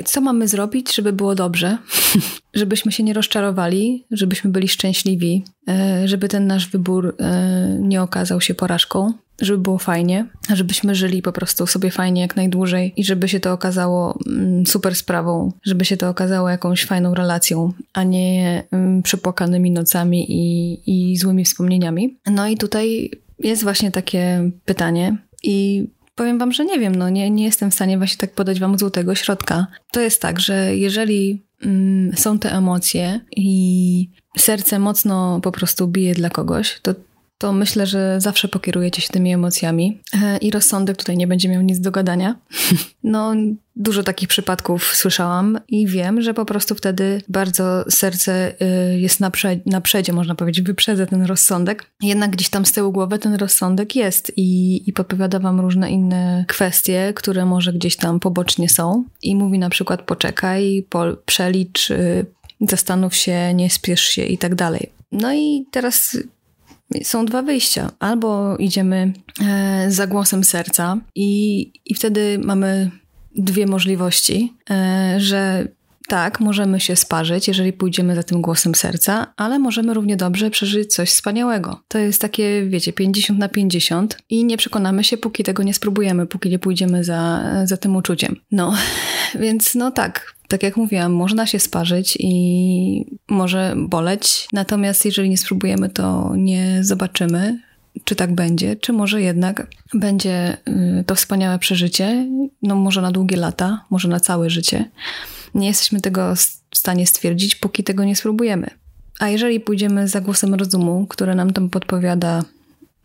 co 0.06 0.21
mamy 0.21 0.47
zrobić, 0.47 0.95
żeby 0.95 1.13
było 1.13 1.35
dobrze, 1.35 1.77
żebyśmy 2.53 2.91
się 2.91 3.03
nie 3.03 3.13
rozczarowali, 3.13 4.06
żebyśmy 4.12 4.51
byli 4.51 4.68
szczęśliwi, 4.68 5.44
e, 5.69 6.07
żeby 6.07 6.27
ten 6.27 6.47
nasz 6.47 6.69
wybór 6.69 7.15
e, 7.19 7.77
nie 7.79 8.01
okazał 8.01 8.41
się 8.41 8.53
porażką, 8.53 9.13
żeby 9.41 9.59
było 9.59 9.77
fajnie, 9.77 10.25
żebyśmy 10.53 10.95
żyli 10.95 11.21
po 11.21 11.31
prostu 11.31 11.68
sobie 11.68 11.91
fajnie 11.91 12.21
jak 12.21 12.35
najdłużej 12.35 12.94
i 12.95 13.03
żeby 13.03 13.29
się 13.29 13.39
to 13.39 13.53
okazało 13.53 14.19
mm, 14.27 14.65
super 14.65 14.95
sprawą, 14.95 15.51
żeby 15.63 15.85
się 15.85 15.97
to 15.97 16.09
okazało 16.09 16.50
jakąś 16.50 16.85
fajną 16.85 17.13
relacją, 17.13 17.73
a 17.94 18.03
nie 18.03 18.63
mm, 18.71 19.01
przepłakanymi 19.01 19.71
nocami 19.71 20.25
i, 20.29 20.79
i 20.85 21.18
złymi 21.18 21.45
wspomnieniami. 21.45 22.18
No 22.25 22.47
i 22.47 22.57
tutaj 22.57 23.12
jest 23.39 23.63
właśnie 23.63 23.91
takie 23.91 24.51
pytanie 24.65 25.18
i 25.44 25.88
powiem 26.15 26.39
wam, 26.39 26.51
że 26.51 26.65
nie 26.65 26.79
wiem, 26.79 26.95
no 26.95 27.09
nie, 27.09 27.29
nie 27.29 27.45
jestem 27.45 27.71
w 27.71 27.73
stanie 27.73 27.97
właśnie 27.97 28.17
tak 28.17 28.33
podać 28.33 28.59
wam 28.59 28.79
złotego 28.79 29.15
środka. 29.15 29.67
To 29.91 30.01
jest 30.01 30.21
tak, 30.21 30.39
że 30.39 30.75
jeżeli 30.75 31.43
mm, 31.61 32.17
są 32.17 32.39
te 32.39 32.51
emocje 32.51 33.19
i 33.35 34.09
serce 34.37 34.79
mocno 34.79 35.39
po 35.43 35.51
prostu 35.51 35.87
bije 35.87 36.13
dla 36.13 36.29
kogoś, 36.29 36.79
to 36.81 36.93
to 37.41 37.53
myślę, 37.53 37.85
że 37.85 38.21
zawsze 38.21 38.47
pokierujecie 38.47 39.01
się 39.01 39.09
tymi 39.09 39.33
emocjami 39.33 40.01
e, 40.13 40.38
i 40.38 40.51
rozsądek 40.51 40.97
tutaj 40.97 41.17
nie 41.17 41.27
będzie 41.27 41.49
miał 41.49 41.61
nic 41.61 41.79
do 41.79 41.91
gadania. 41.91 42.35
No, 43.03 43.33
dużo 43.75 44.03
takich 44.03 44.27
przypadków 44.27 44.95
słyszałam 44.95 45.59
i 45.67 45.88
wiem, 45.88 46.21
że 46.21 46.33
po 46.33 46.45
prostu 46.45 46.75
wtedy 46.75 47.21
bardzo 47.27 47.83
serce 47.89 48.53
y, 48.61 48.99
jest 48.99 49.19
na, 49.19 49.31
prze 49.31 49.59
przedzie, 49.83 50.13
można 50.13 50.35
powiedzieć, 50.35 50.65
wyprzedza 50.65 51.05
ten 51.05 51.23
rozsądek. 51.23 51.85
Jednak 52.01 52.31
gdzieś 52.31 52.49
tam 52.49 52.65
z 52.65 52.71
tyłu 52.71 52.91
głowy 52.91 53.19
ten 53.19 53.35
rozsądek 53.35 53.95
jest 53.95 54.31
i, 54.37 54.81
i 54.89 54.94
podpowiada 54.94 55.39
wam 55.39 55.59
różne 55.59 55.91
inne 55.91 56.45
kwestie, 56.47 57.13
które 57.15 57.45
może 57.45 57.73
gdzieś 57.73 57.95
tam 57.95 58.19
pobocznie 58.19 58.69
są 58.69 59.03
i 59.21 59.35
mówi 59.35 59.59
na 59.59 59.69
przykład 59.69 60.01
poczekaj, 60.01 60.85
po, 60.89 61.03
przelicz, 61.25 61.91
y, 61.91 62.25
zastanów 62.61 63.15
się, 63.15 63.53
nie 63.53 63.69
spiesz 63.69 64.03
się 64.03 64.23
i 64.25 64.37
tak 64.37 64.55
dalej. 64.55 64.91
No 65.11 65.33
i 65.33 65.65
teraz 65.71 66.17
są 67.03 67.25
dwa 67.25 67.41
wyjścia. 67.41 67.91
Albo 67.99 68.57
idziemy 68.57 69.13
e, 69.41 69.85
za 69.91 70.07
głosem 70.07 70.43
serca 70.43 70.97
i, 71.15 71.61
i 71.85 71.95
wtedy 71.95 72.39
mamy 72.43 72.91
dwie 73.35 73.65
możliwości, 73.65 74.53
e, 74.69 75.15
że 75.17 75.67
tak, 76.07 76.39
możemy 76.39 76.79
się 76.79 76.95
sparzyć, 76.95 77.47
jeżeli 77.47 77.73
pójdziemy 77.73 78.15
za 78.15 78.23
tym 78.23 78.41
głosem 78.41 78.75
serca, 78.75 79.33
ale 79.38 79.59
możemy 79.59 79.93
równie 79.93 80.17
dobrze 80.17 80.49
przeżyć 80.49 80.93
coś 80.93 81.09
wspaniałego. 81.09 81.81
To 81.88 81.97
jest 81.97 82.21
takie, 82.21 82.65
wiecie, 82.65 82.94
50 82.94 83.39
na 83.39 83.49
50 83.49 84.17
i 84.29 84.45
nie 84.45 84.57
przekonamy 84.57 85.03
się, 85.03 85.17
póki 85.17 85.44
tego 85.44 85.63
nie 85.63 85.73
spróbujemy, 85.73 86.27
póki 86.27 86.49
nie 86.49 86.59
pójdziemy 86.59 87.04
za, 87.04 87.44
za 87.66 87.77
tym 87.77 87.95
uczuciem. 87.95 88.35
No, 88.51 88.73
więc 89.42 89.75
no 89.75 89.92
tak, 89.92 90.35
tak 90.51 90.63
jak 90.63 90.77
mówiłam, 90.77 91.13
można 91.13 91.45
się 91.45 91.59
sparzyć 91.59 92.17
i 92.19 93.05
może 93.29 93.75
boleć, 93.77 94.47
natomiast 94.53 95.05
jeżeli 95.05 95.29
nie 95.29 95.37
spróbujemy, 95.37 95.89
to 95.89 96.33
nie 96.35 96.79
zobaczymy, 96.81 97.59
czy 98.03 98.15
tak 98.15 98.35
będzie, 98.35 98.75
czy 98.75 98.93
może 98.93 99.21
jednak 99.21 99.67
będzie 99.93 100.57
y, 100.99 101.03
to 101.03 101.15
wspaniałe 101.15 101.59
przeżycie, 101.59 102.27
no 102.61 102.75
może 102.75 103.01
na 103.01 103.11
długie 103.11 103.37
lata, 103.37 103.85
może 103.89 104.07
na 104.07 104.19
całe 104.19 104.49
życie. 104.49 104.89
Nie 105.55 105.67
jesteśmy 105.67 106.01
tego 106.01 106.35
w 106.69 106.77
stanie 106.77 107.07
stwierdzić, 107.07 107.55
póki 107.55 107.83
tego 107.83 108.03
nie 108.03 108.15
spróbujemy. 108.15 108.69
A 109.19 109.29
jeżeli 109.29 109.59
pójdziemy 109.59 110.07
za 110.07 110.21
głosem 110.21 110.53
rozumu, 110.53 111.07
który 111.07 111.35
nam 111.35 111.53
tam 111.53 111.69
podpowiada, 111.69 112.43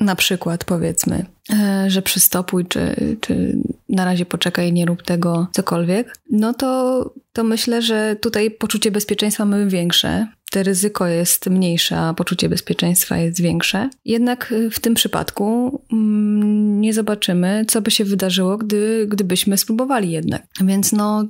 na 0.01 0.17
przykład 0.17 0.65
powiedzmy, 0.65 1.27
e, 1.53 1.91
że 1.91 2.03
przystopuj, 2.03 2.67
czy, 2.67 3.17
czy 3.21 3.59
na 3.89 4.05
razie 4.05 4.27
poczekaj, 4.27 4.73
nie 4.73 4.87
rób 4.87 5.03
tego, 5.03 5.47
cokolwiek, 5.53 6.19
no 6.31 6.55
to, 6.55 7.11
to 7.33 7.45
myślę, 7.45 7.83
że 7.83 8.17
tutaj 8.21 8.51
poczucie 8.51 8.91
bezpieczeństwa 8.91 9.45
mamy 9.45 9.71
większe. 9.71 10.27
Te 10.51 10.63
ryzyko 10.63 11.07
jest 11.07 11.47
mniejsze, 11.47 11.99
a 11.99 12.15
poczucie 12.15 12.49
bezpieczeństwa 12.49 13.19
jest 13.19 13.41
większe. 13.41 13.91
Jednak 14.05 14.55
w 14.71 14.81
tym 14.81 14.95
przypadku 14.95 15.81
mm, 15.93 16.81
nie 16.81 16.95
zobaczymy, 16.95 17.65
co 17.69 17.83
by 17.83 17.91
się 17.91 18.05
wydarzyło, 18.05 18.57
gdy, 18.57 19.07
gdybyśmy 19.09 19.59
spróbowali 19.59 20.11
jednak. 20.11 20.43
Więc 20.61 20.93
no, 20.93 21.25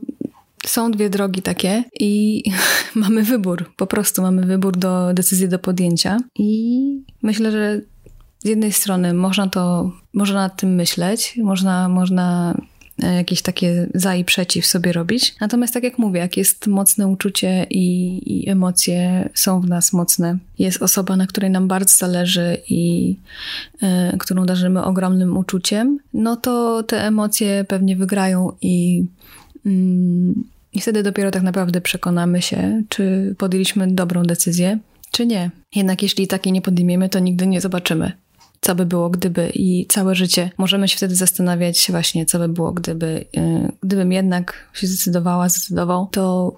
są 0.66 0.90
dwie 0.90 1.11
drogi 1.11 1.42
takie 1.42 1.85
i 2.00 2.42
mamy 2.94 3.23
wybór. 3.23 3.70
Po 3.76 3.87
prostu 3.87 4.23
mamy 4.23 4.46
wybór 4.46 4.76
do 4.76 5.14
decyzji 5.14 5.49
do 5.49 5.58
podjęcia. 5.58 6.18
I 6.38 6.80
myślę, 7.23 7.52
że 7.52 7.80
z 8.38 8.49
jednej 8.49 8.73
strony 8.73 9.14
można 9.14 9.49
to, 9.49 9.93
można 10.14 10.40
nad 10.40 10.57
tym 10.61 10.75
myśleć, 10.75 11.38
można, 11.43 11.88
można 11.88 12.55
e, 13.02 13.14
jakieś 13.14 13.43
takie 13.43 13.87
za 13.95 14.14
i 14.14 14.25
przeciw 14.25 14.66
sobie 14.66 14.93
robić. 14.93 15.35
Natomiast 15.40 15.75
tak 15.75 15.83
jak 15.83 15.99
mówię, 15.99 16.21
jak 16.21 16.37
jest 16.37 16.66
mocne 16.66 17.09
uczucie 17.09 17.66
i, 17.71 18.19
i, 18.35 18.50
emocje 18.50 19.28
są 19.35 19.61
w 19.61 19.69
nas 19.69 19.93
mocne, 19.93 20.38
jest 20.59 20.83
osoba, 20.83 21.16
na 21.16 21.26
której 21.26 21.50
nam 21.50 21.69
bardzo 21.69 21.97
zależy 21.97 22.57
i 22.69 23.16
y, 24.14 24.19
którą 24.19 24.47
darzymy 24.47 24.85
ogromnym 24.85 25.37
uczuciem, 25.37 25.99
no 26.14 26.37
to 26.37 26.83
te 26.83 27.05
emocje 27.05 27.64
pewnie 27.69 27.97
wygrają 27.97 28.52
i 28.61 29.05
y, 29.66 30.57
i 30.76 30.81
wtedy 30.81 31.02
dopiero 31.02 31.31
tak 31.31 31.43
naprawdę 31.43 31.81
przekonamy 31.81 32.43
się, 32.43 32.83
czy 32.88 33.35
podjęliśmy 33.38 33.93
dobrą 33.93 34.23
decyzję, 34.23 34.78
czy 35.11 35.26
nie. 35.26 35.50
Jednak 35.75 36.02
jeśli 36.02 36.26
takiej 36.26 36.52
nie 36.52 36.62
podejmiemy, 36.62 37.09
to 37.09 37.19
nigdy 37.19 37.47
nie 37.47 37.61
zobaczymy, 37.61 38.12
co 38.66 38.75
by 38.75 38.87
było 38.87 39.11
gdyby 39.11 39.50
i 39.54 39.87
całe 39.87 40.14
życie 40.14 40.50
możemy 40.58 40.88
się 40.88 40.96
wtedy 40.96 41.14
zastanawiać 41.14 41.87
właśnie, 41.90 42.26
co 42.26 42.38
by 42.38 42.49
było 42.49 42.73
gdyby, 42.73 43.25
yy, 43.32 43.73
gdybym 43.82 44.12
jednak 44.12 44.68
się 44.75 44.87
zdecydowała, 44.87 45.49
zdecydował, 45.49 46.08
to 46.12 46.52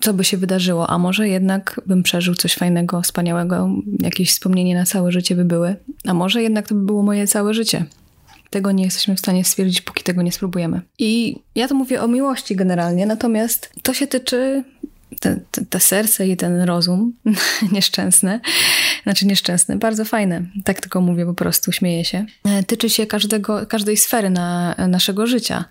co 0.00 0.14
by 0.14 0.24
się 0.24 0.36
wydarzyło, 0.36 0.90
a 0.90 0.98
może 0.98 1.28
jednak 1.28 1.80
bym 1.86 2.02
przeżył 2.02 2.34
coś 2.34 2.54
fajnego, 2.54 3.02
wspaniałego, 3.02 3.70
jakieś 4.02 4.30
wspomnienie 4.30 4.74
na 4.74 4.86
całe 4.86 5.12
życie 5.12 5.34
by 5.34 5.44
były, 5.44 5.76
a 6.06 6.14
może 6.14 6.42
jednak 6.42 6.68
to 6.68 6.74
by 6.74 6.84
było 6.84 7.02
moje 7.02 7.26
całe 7.26 7.54
życie. 7.54 7.84
Tego 8.50 8.72
nie 8.72 8.84
jesteśmy 8.84 9.16
w 9.16 9.18
stanie 9.18 9.44
stwierdzić, 9.44 9.80
póki 9.80 10.04
tego 10.04 10.22
nie 10.22 10.32
spróbujemy. 10.32 10.80
I 10.98 11.36
ja 11.54 11.68
to 11.68 11.74
mówię 11.74 12.02
o 12.02 12.08
miłości 12.08 12.56
generalnie, 12.56 13.06
natomiast 13.06 13.72
to 13.82 13.94
się 13.94 14.06
tyczy 14.06 14.64
te, 15.20 15.40
te, 15.50 15.64
te, 15.64 15.80
serce 15.80 16.28
i 16.28 16.36
ten 16.36 16.60
rozum 16.60 17.12
nieszczęsne, 17.72 18.40
znaczy 19.08 19.26
nieszczęsne, 19.26 19.76
bardzo 19.76 20.04
fajne, 20.04 20.42
tak 20.64 20.80
tylko 20.80 21.00
mówię 21.00 21.26
po 21.26 21.34
prostu, 21.34 21.72
śmieję 21.72 22.04
się, 22.04 22.26
e, 22.44 22.62
tyczy 22.62 22.90
się 22.90 23.06
każdego, 23.06 23.66
każdej 23.66 23.96
sfery 23.96 24.30
na, 24.30 24.74
naszego 24.88 25.26
życia, 25.26 25.64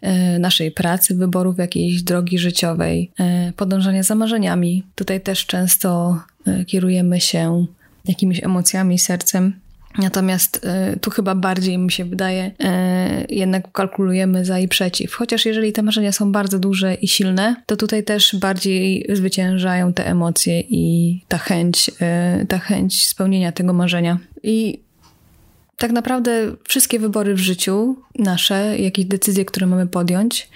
e, 0.00 0.38
naszej 0.38 0.70
pracy, 0.70 1.14
wyborów 1.14 1.58
jakiejś 1.58 2.02
drogi 2.02 2.38
życiowej, 2.38 3.10
e, 3.20 3.52
podążania 3.56 4.02
za 4.02 4.14
marzeniami. 4.14 4.84
Tutaj 4.94 5.20
też 5.20 5.46
często 5.46 6.18
kierujemy 6.66 7.20
się 7.20 7.66
jakimiś 8.04 8.44
emocjami, 8.44 8.98
sercem, 8.98 9.60
Natomiast 9.98 10.66
y, 10.94 11.00
tu 11.00 11.10
chyba 11.10 11.34
bardziej 11.34 11.78
mi 11.78 11.92
się 11.92 12.04
wydaje, 12.04 12.46
y, 12.46 13.34
jednak 13.34 13.72
kalkulujemy 13.72 14.44
za 14.44 14.58
i 14.58 14.68
przeciw. 14.68 15.14
Chociaż 15.14 15.46
jeżeli 15.46 15.72
te 15.72 15.82
marzenia 15.82 16.12
są 16.12 16.32
bardzo 16.32 16.58
duże 16.58 16.94
i 16.94 17.08
silne, 17.08 17.56
to 17.66 17.76
tutaj 17.76 18.04
też 18.04 18.36
bardziej 18.36 19.06
zwyciężają 19.12 19.92
te 19.92 20.06
emocje 20.06 20.60
i 20.60 21.20
ta 21.28 21.38
chęć, 21.38 21.88
y, 22.42 22.46
ta 22.46 22.58
chęć 22.58 23.06
spełnienia 23.06 23.52
tego 23.52 23.72
marzenia. 23.72 24.18
I 24.42 24.80
tak 25.76 25.92
naprawdę 25.92 26.52
wszystkie 26.68 26.98
wybory 26.98 27.34
w 27.34 27.38
życiu, 27.38 27.96
nasze, 28.18 28.78
jakieś 28.78 29.04
decyzje, 29.04 29.44
które 29.44 29.66
mamy 29.66 29.86
podjąć, 29.86 30.48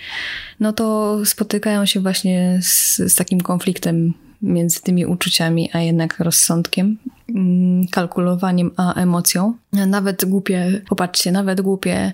no 0.61 0.73
to 0.73 1.19
spotykają 1.25 1.87
się 1.87 2.01
właśnie 2.01 2.59
z, 2.63 2.97
z 2.97 3.15
takim 3.15 3.41
konfliktem 3.41 4.15
między 4.45 4.83
tymi 4.83 5.07
uczuciami, 5.07 5.71
a 5.73 5.81
jednak 5.81 6.19
rozsądkiem, 6.19 6.99
mm, 7.29 7.87
kalkulowaniem, 7.87 8.71
a 8.77 8.95
emocją. 8.95 9.55
Nawet 9.73 10.25
głupie, 10.25 10.83
popatrzcie, 10.89 11.33
nawet 11.33 11.61
głupie 11.61 12.13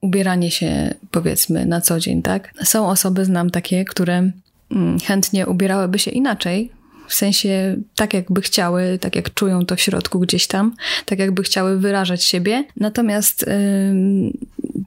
ubieranie 0.00 0.50
się, 0.50 0.94
powiedzmy, 1.10 1.66
na 1.66 1.80
co 1.80 2.00
dzień, 2.00 2.22
tak? 2.22 2.54
Są 2.64 2.88
osoby, 2.88 3.24
znam 3.24 3.50
takie, 3.50 3.84
które 3.84 4.30
mm, 4.70 5.00
chętnie 5.00 5.46
ubierałyby 5.46 5.98
się 5.98 6.10
inaczej, 6.10 6.70
w 7.08 7.14
sensie 7.14 7.76
tak 7.96 8.14
jakby 8.14 8.40
chciały, 8.40 8.98
tak 9.00 9.16
jak 9.16 9.34
czują 9.34 9.66
to 9.66 9.76
w 9.76 9.80
środku 9.80 10.20
gdzieś 10.20 10.46
tam, 10.46 10.74
tak 11.06 11.18
jakby 11.18 11.42
chciały 11.42 11.78
wyrażać 11.78 12.24
siebie. 12.24 12.64
Natomiast 12.76 13.44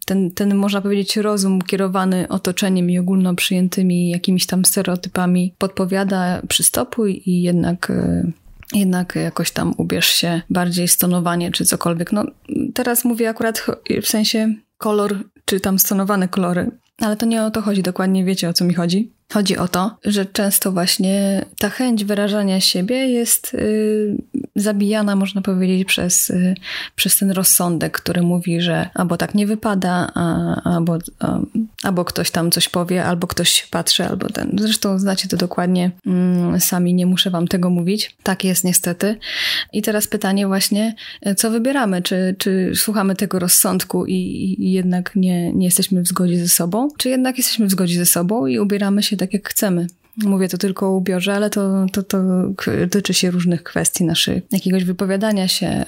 ten, 0.06 0.32
ten, 0.32 0.56
można 0.56 0.82
powiedzieć, 0.82 1.18
rozum 1.18 1.62
kierowany 1.62 2.28
otoczeniem 2.28 2.90
i 2.90 3.00
ogólno 3.00 3.36
przyjętymi 3.36 4.10
jakimiś 4.10 4.46
tam 4.46 4.66
stereotypami 4.66 5.54
podpowiada 5.58 6.42
przystopuj 6.48 7.22
i 7.26 7.42
jednak 7.42 7.90
y, 7.90 8.32
jednak 8.74 9.16
jakoś 9.16 9.52
tam 9.52 9.74
ubierz 9.78 10.08
się 10.08 10.42
bardziej 10.50 10.88
stonowanie 10.88 11.52
czy 11.52 11.66
cokolwiek. 11.66 12.12
No 12.12 12.26
teraz 12.74 13.06
mówię 13.06 13.30
akurat 13.30 13.66
w 14.02 14.08
sensie 14.08 14.56
kolor, 14.78 15.24
czy 15.46 15.60
tam 15.60 15.80
stonowane 15.80 16.28
kolory, 16.28 16.72
ale 17.02 17.18
to 17.18 17.26
nie 17.26 17.44
o 17.44 17.52
to 17.52 17.62
chodzi 17.62 17.84
dokładnie, 17.84 18.26
wiecie 18.26 18.50
o 18.50 18.54
co 18.54 18.66
mi 18.66 18.74
chodzi. 18.74 19.15
Chodzi 19.34 19.58
o 19.58 19.68
to, 19.68 19.98
że 20.04 20.26
często 20.26 20.72
właśnie 20.72 21.46
ta 21.58 21.70
chęć 21.70 22.06
wyrażania 22.06 22.60
siebie 22.60 22.96
jest 22.96 23.54
y, 23.54 24.18
zabijana, 24.56 25.16
można 25.16 25.42
powiedzieć, 25.42 25.86
przez, 25.86 26.30
y, 26.30 26.56
przez 26.96 27.18
ten 27.18 27.32
rozsądek, 27.32 28.02
który 28.02 28.22
mówi, 28.22 28.62
że 28.62 28.90
albo 28.94 29.18
tak 29.18 29.36
nie 29.36 29.48
wypada, 29.48 30.12
a, 30.16 30.56
albo, 30.76 30.98
a, 31.20 31.40
albo 31.84 32.06
ktoś 32.06 32.32
tam 32.32 32.52
coś 32.52 32.70
powie, 32.70 33.06
albo 33.06 33.28
ktoś 33.28 33.68
patrzy, 33.72 34.06
albo 34.06 34.30
ten. 34.30 34.56
Zresztą 34.60 35.00
znacie 35.00 35.28
to 35.28 35.38
dokładnie 35.38 35.92
mm, 36.06 36.60
sami, 36.60 36.94
nie 36.94 37.06
muszę 37.06 37.30
wam 37.30 37.48
tego 37.48 37.70
mówić. 37.70 38.16
Tak 38.24 38.44
jest 38.44 38.64
niestety. 38.64 39.18
I 39.74 39.82
teraz 39.82 40.08
pytanie 40.08 40.48
właśnie, 40.48 40.96
co 41.38 41.52
wybieramy? 41.52 42.02
Czy, 42.02 42.36
czy 42.38 42.72
słuchamy 42.76 43.16
tego 43.16 43.40
rozsądku 43.40 44.06
i, 44.06 44.14
i 44.60 44.72
jednak 44.72 45.12
nie, 45.16 45.54
nie 45.54 45.66
jesteśmy 45.66 46.02
w 46.02 46.08
zgodzie 46.08 46.40
ze 46.40 46.50
sobą? 46.50 46.90
Czy 46.98 47.10
jednak 47.10 47.38
jesteśmy 47.38 47.66
w 47.66 47.72
zgodzie 47.72 47.98
ze 47.98 48.06
sobą 48.06 48.48
i 48.48 48.60
ubieramy 48.60 49.04
się 49.04 49.15
tak, 49.18 49.34
jak 49.34 49.50
chcemy? 49.50 49.88
Mówię 50.18 50.50
to 50.50 50.58
tylko 50.58 50.88
o 50.88 50.92
ubiorze, 50.92 51.34
ale 51.34 51.50
to, 51.50 51.86
to, 51.92 52.04
to 52.04 52.18
tyczy 52.92 53.14
się 53.14 53.32
różnych 53.32 53.64
kwestii 53.64 54.04
naszych, 54.04 54.44
jakiegoś 54.52 54.84
wypowiadania 54.84 55.48
się, 55.48 55.86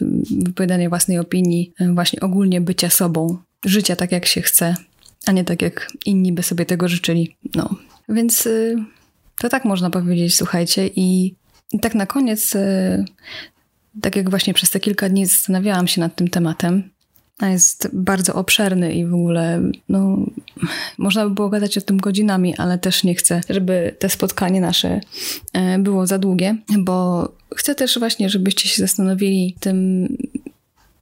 y, 0.00 0.44
wypowiadania 0.44 0.88
własnej 0.88 1.18
opinii, 1.18 1.72
y, 1.80 1.92
właśnie 1.94 2.20
ogólnie 2.20 2.60
bycia 2.60 2.90
sobą, 2.90 3.38
życia 3.64 3.96
tak 3.96 4.12
jak 4.12 4.26
się 4.26 4.42
chce, 4.42 4.74
a 5.26 5.32
nie 5.32 5.44
tak 5.44 5.62
jak 5.62 5.92
inni 6.06 6.32
by 6.32 6.42
sobie 6.42 6.66
tego 6.66 6.88
życzyli. 6.88 7.36
No, 7.54 7.76
więc 8.08 8.46
y, 8.46 8.76
to 9.38 9.48
tak 9.48 9.64
można 9.64 9.90
powiedzieć, 9.90 10.36
słuchajcie. 10.36 10.90
I, 10.96 11.34
tak 11.80 11.94
na 11.94 12.06
koniec, 12.06 12.56
tak 14.00 14.16
jak 14.16 14.30
właśnie 14.30 14.54
przez 14.54 14.70
te 14.70 14.80
kilka 14.80 15.08
dni 15.08 15.26
zastanawiałam 15.26 15.86
się 15.86 16.00
nad 16.00 16.16
tym 16.16 16.28
tematem, 16.28 16.90
jest 17.42 17.88
bardzo 17.92 18.34
obszerny 18.34 18.92
i 18.94 19.06
w 19.06 19.14
ogóle, 19.14 19.62
no, 19.88 20.18
można 20.98 21.28
by 21.28 21.34
było 21.34 21.48
gadać 21.48 21.78
o 21.78 21.80
tym 21.80 21.96
godzinami, 21.96 22.56
ale 22.56 22.78
też 22.78 23.04
nie 23.04 23.14
chcę, 23.14 23.40
żeby 23.50 23.96
te 23.98 24.08
spotkanie 24.08 24.60
nasze 24.60 25.00
e, 25.52 25.78
było 25.78 26.06
za 26.06 26.18
długie, 26.18 26.56
bo 26.78 27.28
chcę 27.56 27.74
też 27.74 27.98
właśnie, 27.98 28.30
żebyście 28.30 28.68
się 28.68 28.82
zastanowili 28.82 29.56
tym, 29.60 30.08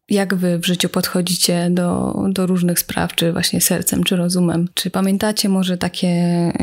jak 0.09 0.35
wy 0.35 0.59
w 0.59 0.67
życiu 0.67 0.89
podchodzicie 0.89 1.71
do, 1.71 2.17
do 2.29 2.47
różnych 2.47 2.79
spraw, 2.79 3.15
czy 3.15 3.33
właśnie 3.33 3.61
sercem, 3.61 4.05
czy 4.05 4.17
rozumem. 4.17 4.69
Czy 4.75 4.91
pamiętacie 4.91 5.49
może 5.49 5.79
takie 5.79 6.09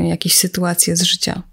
jakieś 0.07 0.35
sytuacje 0.35 0.95
z 0.95 1.01
życia? 1.01 1.43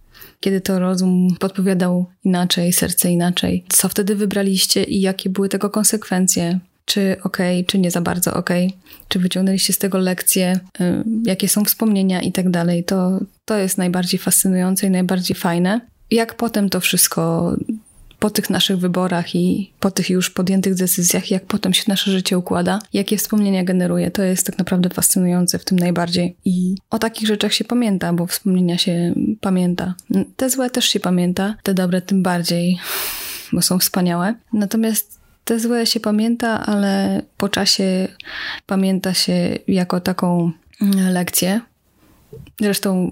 Kiedy 0.40 0.60
to 0.60 0.78
rozum 0.78 1.28
podpowiadał 1.40 2.06
inaczej, 2.24 2.72
serce 2.72 3.10
inaczej. 3.10 3.64
Co 3.68 3.88
wtedy 3.88 4.16
wybraliście 4.16 4.84
i 4.84 5.00
jakie 5.00 5.30
były 5.30 5.48
tego 5.48 5.70
konsekwencje? 5.70 6.60
Czy 6.86 7.16
ok, 7.22 7.36
czy 7.66 7.78
nie 7.78 7.90
za 7.90 8.00
bardzo 8.00 8.34
ok, 8.34 8.50
czy 9.08 9.18
wyciągnęliście 9.18 9.72
z 9.72 9.78
tego 9.78 9.98
lekcje, 9.98 10.60
y, 10.80 11.04
jakie 11.24 11.48
są 11.48 11.64
wspomnienia 11.64 12.22
i 12.22 12.32
tak 12.32 12.50
dalej. 12.50 12.84
To, 12.84 13.20
to 13.44 13.58
jest 13.58 13.78
najbardziej 13.78 14.20
fascynujące 14.20 14.86
i 14.86 14.90
najbardziej 14.90 15.36
fajne. 15.36 15.80
Jak 16.10 16.34
potem 16.34 16.68
to 16.68 16.80
wszystko 16.80 17.52
po 18.18 18.30
tych 18.30 18.50
naszych 18.50 18.78
wyborach 18.78 19.34
i 19.34 19.72
po 19.80 19.90
tych 19.90 20.10
już 20.10 20.30
podjętych 20.30 20.74
decyzjach, 20.74 21.30
jak 21.30 21.46
potem 21.46 21.74
się 21.74 21.84
nasze 21.88 22.10
życie 22.10 22.38
układa, 22.38 22.78
jakie 22.92 23.16
wspomnienia 23.16 23.64
generuje, 23.64 24.10
to 24.10 24.22
jest 24.22 24.46
tak 24.46 24.58
naprawdę 24.58 24.88
fascynujące 24.90 25.58
w 25.58 25.64
tym 25.64 25.78
najbardziej. 25.78 26.36
I 26.44 26.74
o 26.90 26.98
takich 26.98 27.28
rzeczach 27.28 27.52
się 27.52 27.64
pamięta, 27.64 28.12
bo 28.12 28.26
wspomnienia 28.26 28.78
się 28.78 29.14
pamięta. 29.40 29.94
Te 30.36 30.50
złe 30.50 30.70
też 30.70 30.84
się 30.84 31.00
pamięta, 31.00 31.54
te 31.62 31.74
dobre 31.74 32.02
tym 32.02 32.22
bardziej, 32.22 32.78
bo 33.52 33.62
są 33.62 33.78
wspaniałe. 33.78 34.34
Natomiast 34.52 35.25
te 35.46 35.60
złe 35.60 35.86
się 35.86 36.00
pamięta, 36.00 36.66
ale 36.66 37.22
po 37.36 37.48
czasie 37.48 38.08
pamięta 38.66 39.14
się 39.14 39.58
jako 39.68 40.00
taką 40.00 40.52
mm, 40.82 41.12
lekcję. 41.12 41.60
Zresztą 42.60 43.10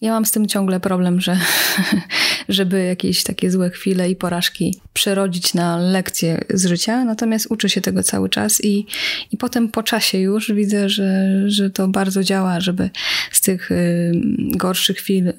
ja 0.00 0.12
mam 0.12 0.26
z 0.26 0.30
tym 0.30 0.46
ciągle 0.46 0.80
problem, 0.80 1.20
że 1.20 1.38
żeby 2.48 2.84
jakieś 2.84 3.22
takie 3.24 3.50
złe 3.50 3.70
chwile 3.70 4.10
i 4.10 4.16
porażki 4.16 4.80
przerodzić 4.92 5.54
na 5.54 5.76
lekcje 5.76 6.44
z 6.50 6.66
życia, 6.66 7.04
natomiast 7.04 7.46
uczę 7.50 7.68
się 7.68 7.80
tego 7.80 8.02
cały 8.02 8.28
czas 8.28 8.64
i, 8.64 8.86
i 9.30 9.36
potem 9.36 9.68
po 9.68 9.82
czasie 9.82 10.18
już 10.18 10.52
widzę, 10.52 10.88
że, 10.88 11.28
że 11.50 11.70
to 11.70 11.88
bardzo 11.88 12.24
działa, 12.24 12.60
żeby 12.60 12.90
z 13.32 13.40
tych 13.40 13.70
y, 13.70 14.12
gorszych 14.56 14.96
chwil 14.96 15.28
y, 15.28 15.34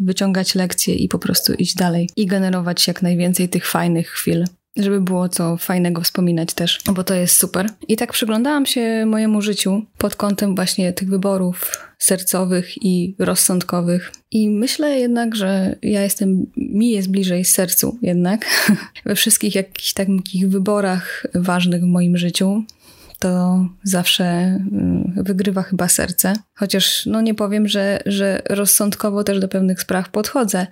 wyciągać 0.00 0.54
lekcje 0.54 0.94
i 0.94 1.08
po 1.08 1.18
prostu 1.18 1.52
iść 1.54 1.74
dalej 1.74 2.10
i 2.16 2.26
generować 2.26 2.88
jak 2.88 3.02
najwięcej 3.02 3.48
tych 3.48 3.66
fajnych 3.66 4.08
chwil 4.08 4.44
żeby 4.76 5.00
było 5.00 5.28
co 5.28 5.56
fajnego 5.56 6.00
wspominać 6.00 6.54
też, 6.54 6.80
bo 6.92 7.04
to 7.04 7.14
jest 7.14 7.36
super. 7.36 7.70
I 7.88 7.96
tak 7.96 8.12
przyglądałam 8.12 8.66
się 8.66 9.06
mojemu 9.06 9.42
życiu 9.42 9.82
pod 9.98 10.16
kątem 10.16 10.54
właśnie 10.54 10.92
tych 10.92 11.08
wyborów 11.08 11.86
sercowych 11.98 12.84
i 12.84 13.14
rozsądkowych. 13.18 14.12
I 14.30 14.50
myślę 14.50 15.00
jednak, 15.00 15.36
że 15.36 15.76
ja 15.82 16.02
jestem, 16.02 16.46
mi 16.56 16.90
jest 16.90 17.10
bliżej 17.10 17.44
sercu 17.44 17.98
jednak 18.02 18.46
we 19.06 19.14
wszystkich 19.14 19.54
jakichś 19.54 19.92
takich 19.92 20.50
wyborach 20.50 21.26
ważnych 21.34 21.82
w 21.82 21.86
moim 21.86 22.16
życiu 22.16 22.64
to 23.20 23.66
zawsze 23.82 24.58
y, 25.18 25.22
wygrywa 25.22 25.62
chyba 25.62 25.88
serce. 25.88 26.32
Chociaż 26.54 27.06
no 27.06 27.20
nie 27.20 27.34
powiem, 27.34 27.68
że, 27.68 28.00
że 28.06 28.42
rozsądkowo 28.50 29.24
też 29.24 29.40
do 29.40 29.48
pewnych 29.48 29.80
spraw 29.80 30.08
podchodzę. 30.08 30.66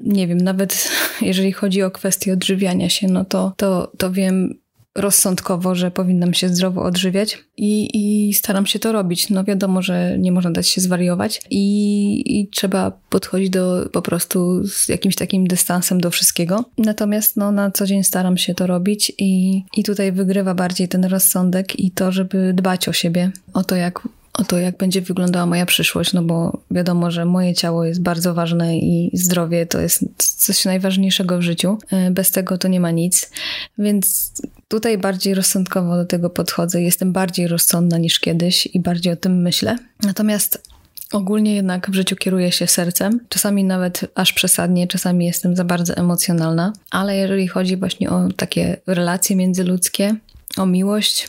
Nie 0.00 0.26
wiem, 0.26 0.38
nawet 0.38 0.90
jeżeli 1.22 1.52
chodzi 1.52 1.82
o 1.82 1.90
kwestię 1.90 2.32
odżywiania 2.32 2.88
się, 2.88 3.08
no 3.08 3.24
to, 3.24 3.52
to, 3.56 3.92
to 3.98 4.12
wiem, 4.12 4.54
rozsądkowo, 4.94 5.74
że 5.74 5.90
powinnam 5.90 6.34
się 6.34 6.48
zdrowo 6.48 6.82
odżywiać 6.82 7.38
i, 7.56 7.88
i 8.28 8.34
staram 8.34 8.66
się 8.66 8.78
to 8.78 8.92
robić. 8.92 9.30
No 9.30 9.44
wiadomo, 9.44 9.82
że 9.82 10.18
nie 10.18 10.32
można 10.32 10.50
dać 10.50 10.68
się 10.68 10.80
zwariować 10.80 11.42
i, 11.50 12.40
i 12.40 12.48
trzeba 12.48 12.90
podchodzić 12.90 13.50
do 13.50 13.88
po 13.92 14.02
prostu 14.02 14.66
z 14.68 14.88
jakimś 14.88 15.14
takim 15.14 15.46
dystansem 15.46 16.00
do 16.00 16.10
wszystkiego. 16.10 16.64
Natomiast 16.78 17.36
no, 17.36 17.52
na 17.52 17.70
co 17.70 17.86
dzień 17.86 18.04
staram 18.04 18.36
się 18.36 18.54
to 18.54 18.66
robić 18.66 19.12
i, 19.18 19.62
i 19.76 19.84
tutaj 19.84 20.12
wygrywa 20.12 20.54
bardziej 20.54 20.88
ten 20.88 21.04
rozsądek 21.04 21.80
i 21.80 21.90
to, 21.90 22.12
żeby 22.12 22.52
dbać 22.54 22.88
o 22.88 22.92
siebie, 22.92 23.30
o 23.52 23.64
to, 23.64 23.76
jak 23.76 24.08
o 24.40 24.44
to, 24.44 24.58
jak 24.58 24.76
będzie 24.76 25.00
wyglądała 25.00 25.46
moja 25.46 25.66
przyszłość, 25.66 26.12
no 26.12 26.22
bo 26.22 26.62
wiadomo, 26.70 27.10
że 27.10 27.24
moje 27.24 27.54
ciało 27.54 27.84
jest 27.84 28.02
bardzo 28.02 28.34
ważne 28.34 28.78
i 28.78 29.10
zdrowie 29.14 29.66
to 29.66 29.80
jest 29.80 30.04
coś 30.16 30.64
najważniejszego 30.64 31.38
w 31.38 31.42
życiu. 31.42 31.78
E, 31.90 32.10
bez 32.10 32.30
tego 32.30 32.58
to 32.58 32.68
nie 32.68 32.80
ma 32.80 32.90
nic. 32.90 33.30
Więc 33.78 34.32
tutaj 34.68 34.98
bardziej 34.98 35.34
rozsądkowo 35.34 35.96
do 35.96 36.04
tego 36.04 36.30
podchodzę. 36.30 36.82
Jestem 36.82 37.12
bardziej 37.12 37.48
rozsądna 37.48 37.98
niż 37.98 38.20
kiedyś 38.20 38.66
i 38.66 38.80
bardziej 38.80 39.12
o 39.12 39.16
tym 39.16 39.42
myślę. 39.42 39.76
Natomiast 40.02 40.70
Ogólnie 41.12 41.54
jednak 41.54 41.90
w 41.90 41.94
życiu 41.94 42.16
kieruję 42.16 42.52
się 42.52 42.66
sercem, 42.66 43.20
czasami 43.28 43.64
nawet 43.64 44.10
aż 44.14 44.32
przesadnie, 44.32 44.88
czasami 44.88 45.26
jestem 45.26 45.56
za 45.56 45.64
bardzo 45.64 45.94
emocjonalna, 45.94 46.72
ale 46.90 47.16
jeżeli 47.16 47.48
chodzi 47.48 47.76
właśnie 47.76 48.10
o 48.10 48.28
takie 48.36 48.76
relacje 48.86 49.36
międzyludzkie, 49.36 50.14
o 50.56 50.66
miłość, 50.66 51.28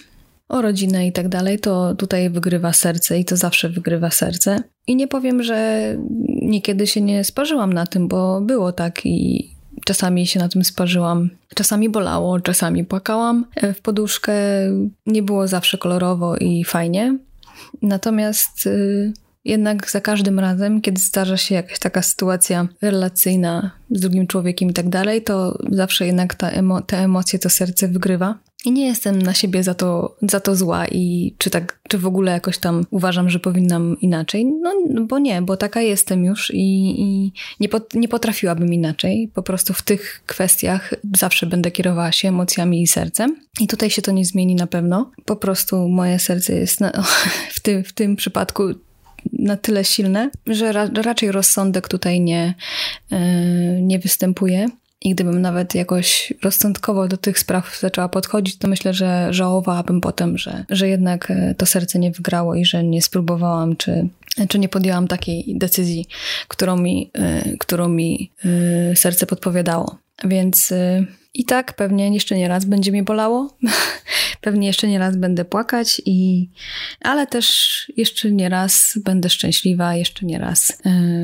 o 0.51 0.61
rodzinę 0.61 1.07
i 1.07 1.11
tak 1.11 1.27
dalej, 1.29 1.59
to 1.59 1.95
tutaj 1.95 2.29
wygrywa 2.29 2.73
serce 2.73 3.19
i 3.19 3.25
to 3.25 3.37
zawsze 3.37 3.69
wygrywa 3.69 4.09
serce. 4.09 4.63
I 4.87 4.95
nie 4.95 5.07
powiem, 5.07 5.43
że 5.43 5.81
niekiedy 6.27 6.87
się 6.87 7.01
nie 7.01 7.23
sparzyłam 7.23 7.73
na 7.73 7.85
tym, 7.85 8.07
bo 8.07 8.41
było 8.41 8.71
tak 8.71 9.05
i 9.05 9.49
czasami 9.85 10.27
się 10.27 10.39
na 10.39 10.49
tym 10.49 10.63
sparzyłam. 10.63 11.29
Czasami 11.55 11.89
bolało, 11.89 12.39
czasami 12.39 12.85
płakałam 12.85 13.45
w 13.75 13.81
poduszkę. 13.81 14.33
Nie 15.05 15.23
było 15.23 15.47
zawsze 15.47 15.77
kolorowo 15.77 16.37
i 16.37 16.63
fajnie. 16.63 17.17
Natomiast 17.81 18.65
y, 18.67 19.13
jednak 19.45 19.91
za 19.91 20.01
każdym 20.01 20.39
razem, 20.39 20.81
kiedy 20.81 21.01
zdarza 21.01 21.37
się 21.37 21.55
jakaś 21.55 21.79
taka 21.79 22.01
sytuacja 22.01 22.67
relacyjna 22.81 23.71
z 23.91 23.99
drugim 23.99 24.27
człowiekiem 24.27 24.69
i 24.69 24.73
tak 24.73 24.89
dalej, 24.89 25.21
to 25.23 25.57
zawsze 25.69 26.05
jednak 26.05 26.35
ta 26.35 26.49
emo 26.49 26.81
te 26.81 26.97
emocje, 26.97 27.39
to 27.39 27.49
serce 27.49 27.87
wygrywa. 27.87 28.39
I 28.65 28.71
nie 28.71 28.87
jestem 28.87 29.21
na 29.21 29.33
siebie 29.33 29.63
za 29.63 29.73
to, 29.73 30.15
za 30.21 30.39
to 30.39 30.55
zła 30.55 30.87
i 30.87 31.35
czy 31.37 31.49
tak, 31.49 31.79
czy 31.89 31.97
w 31.97 32.05
ogóle 32.05 32.31
jakoś 32.31 32.57
tam 32.57 32.85
uważam, 32.91 33.29
że 33.29 33.39
powinnam 33.39 33.99
inaczej. 34.01 34.45
No, 34.45 34.73
bo 35.07 35.19
nie, 35.19 35.41
bo 35.41 35.57
taka 35.57 35.81
jestem 35.81 36.25
już 36.25 36.51
i, 36.53 37.01
i 37.01 37.33
nie, 37.59 37.69
pot, 37.69 37.93
nie 37.93 38.07
potrafiłabym 38.07 38.73
inaczej. 38.73 39.31
Po 39.33 39.43
prostu 39.43 39.73
w 39.73 39.81
tych 39.81 40.23
kwestiach 40.25 40.93
zawsze 41.15 41.45
będę 41.45 41.71
kierowała 41.71 42.11
się 42.11 42.27
emocjami 42.27 42.81
i 42.81 42.87
sercem. 42.87 43.35
I 43.59 43.67
tutaj 43.67 43.89
się 43.89 44.01
to 44.01 44.11
nie 44.11 44.25
zmieni 44.25 44.55
na 44.55 44.67
pewno. 44.67 45.11
Po 45.25 45.35
prostu 45.35 45.87
moje 45.87 46.19
serce 46.19 46.53
jest 46.53 46.79
na, 46.79 46.91
w, 47.55 47.59
tym, 47.59 47.83
w 47.83 47.93
tym 47.93 48.15
przypadku 48.15 48.63
na 49.33 49.57
tyle 49.57 49.85
silne, 49.85 50.29
że 50.47 50.71
ra, 50.71 50.89
raczej 50.93 51.31
rozsądek 51.31 51.87
tutaj 51.87 52.21
nie, 52.21 52.53
yy, 53.11 53.17
nie 53.81 53.99
występuje. 53.99 54.67
I 55.01 55.15
gdybym 55.15 55.41
nawet 55.41 55.75
jakoś 55.75 56.33
rozsądkowo 56.43 57.07
do 57.07 57.17
tych 57.17 57.39
spraw 57.39 57.79
zaczęła 57.79 58.09
podchodzić, 58.09 58.57
to 58.57 58.67
myślę, 58.67 58.93
że 58.93 59.27
żałowałabym 59.33 60.01
potem, 60.01 60.37
że, 60.37 60.65
że 60.69 60.87
jednak 60.87 61.31
e, 61.31 61.55
to 61.57 61.65
serce 61.65 61.99
nie 61.99 62.11
wygrało 62.11 62.55
i 62.55 62.65
że 62.65 62.83
nie 62.83 63.01
spróbowałam, 63.01 63.75
czy, 63.75 64.07
czy 64.49 64.59
nie 64.59 64.69
podjęłam 64.69 65.07
takiej 65.07 65.45
decyzji, 65.47 66.07
którą 66.47 66.77
mi, 66.77 67.11
yy, 67.45 67.57
którą 67.57 67.89
mi 67.89 68.31
yy, 68.43 68.95
serce 68.95 69.25
podpowiadało. 69.25 69.97
Więc 70.23 70.73
i 71.33 71.45
tak 71.45 71.73
pewnie 71.73 72.13
jeszcze 72.13 72.37
nie 72.37 72.47
raz 72.47 72.65
będzie 72.65 72.91
mnie 72.91 73.03
bolało, 73.03 73.57
pewnie 74.41 74.67
jeszcze 74.67 74.87
nie 74.87 74.99
raz 74.99 75.17
będę 75.17 75.45
płakać, 75.45 76.01
i, 76.05 76.49
ale 77.01 77.27
też 77.27 77.91
jeszcze 77.97 78.31
nie 78.31 78.49
raz 78.49 78.99
będę 79.03 79.29
szczęśliwa, 79.29 79.95
jeszcze 79.95 80.25
nie 80.25 80.39
raz 80.39 80.69
y, 80.69 80.73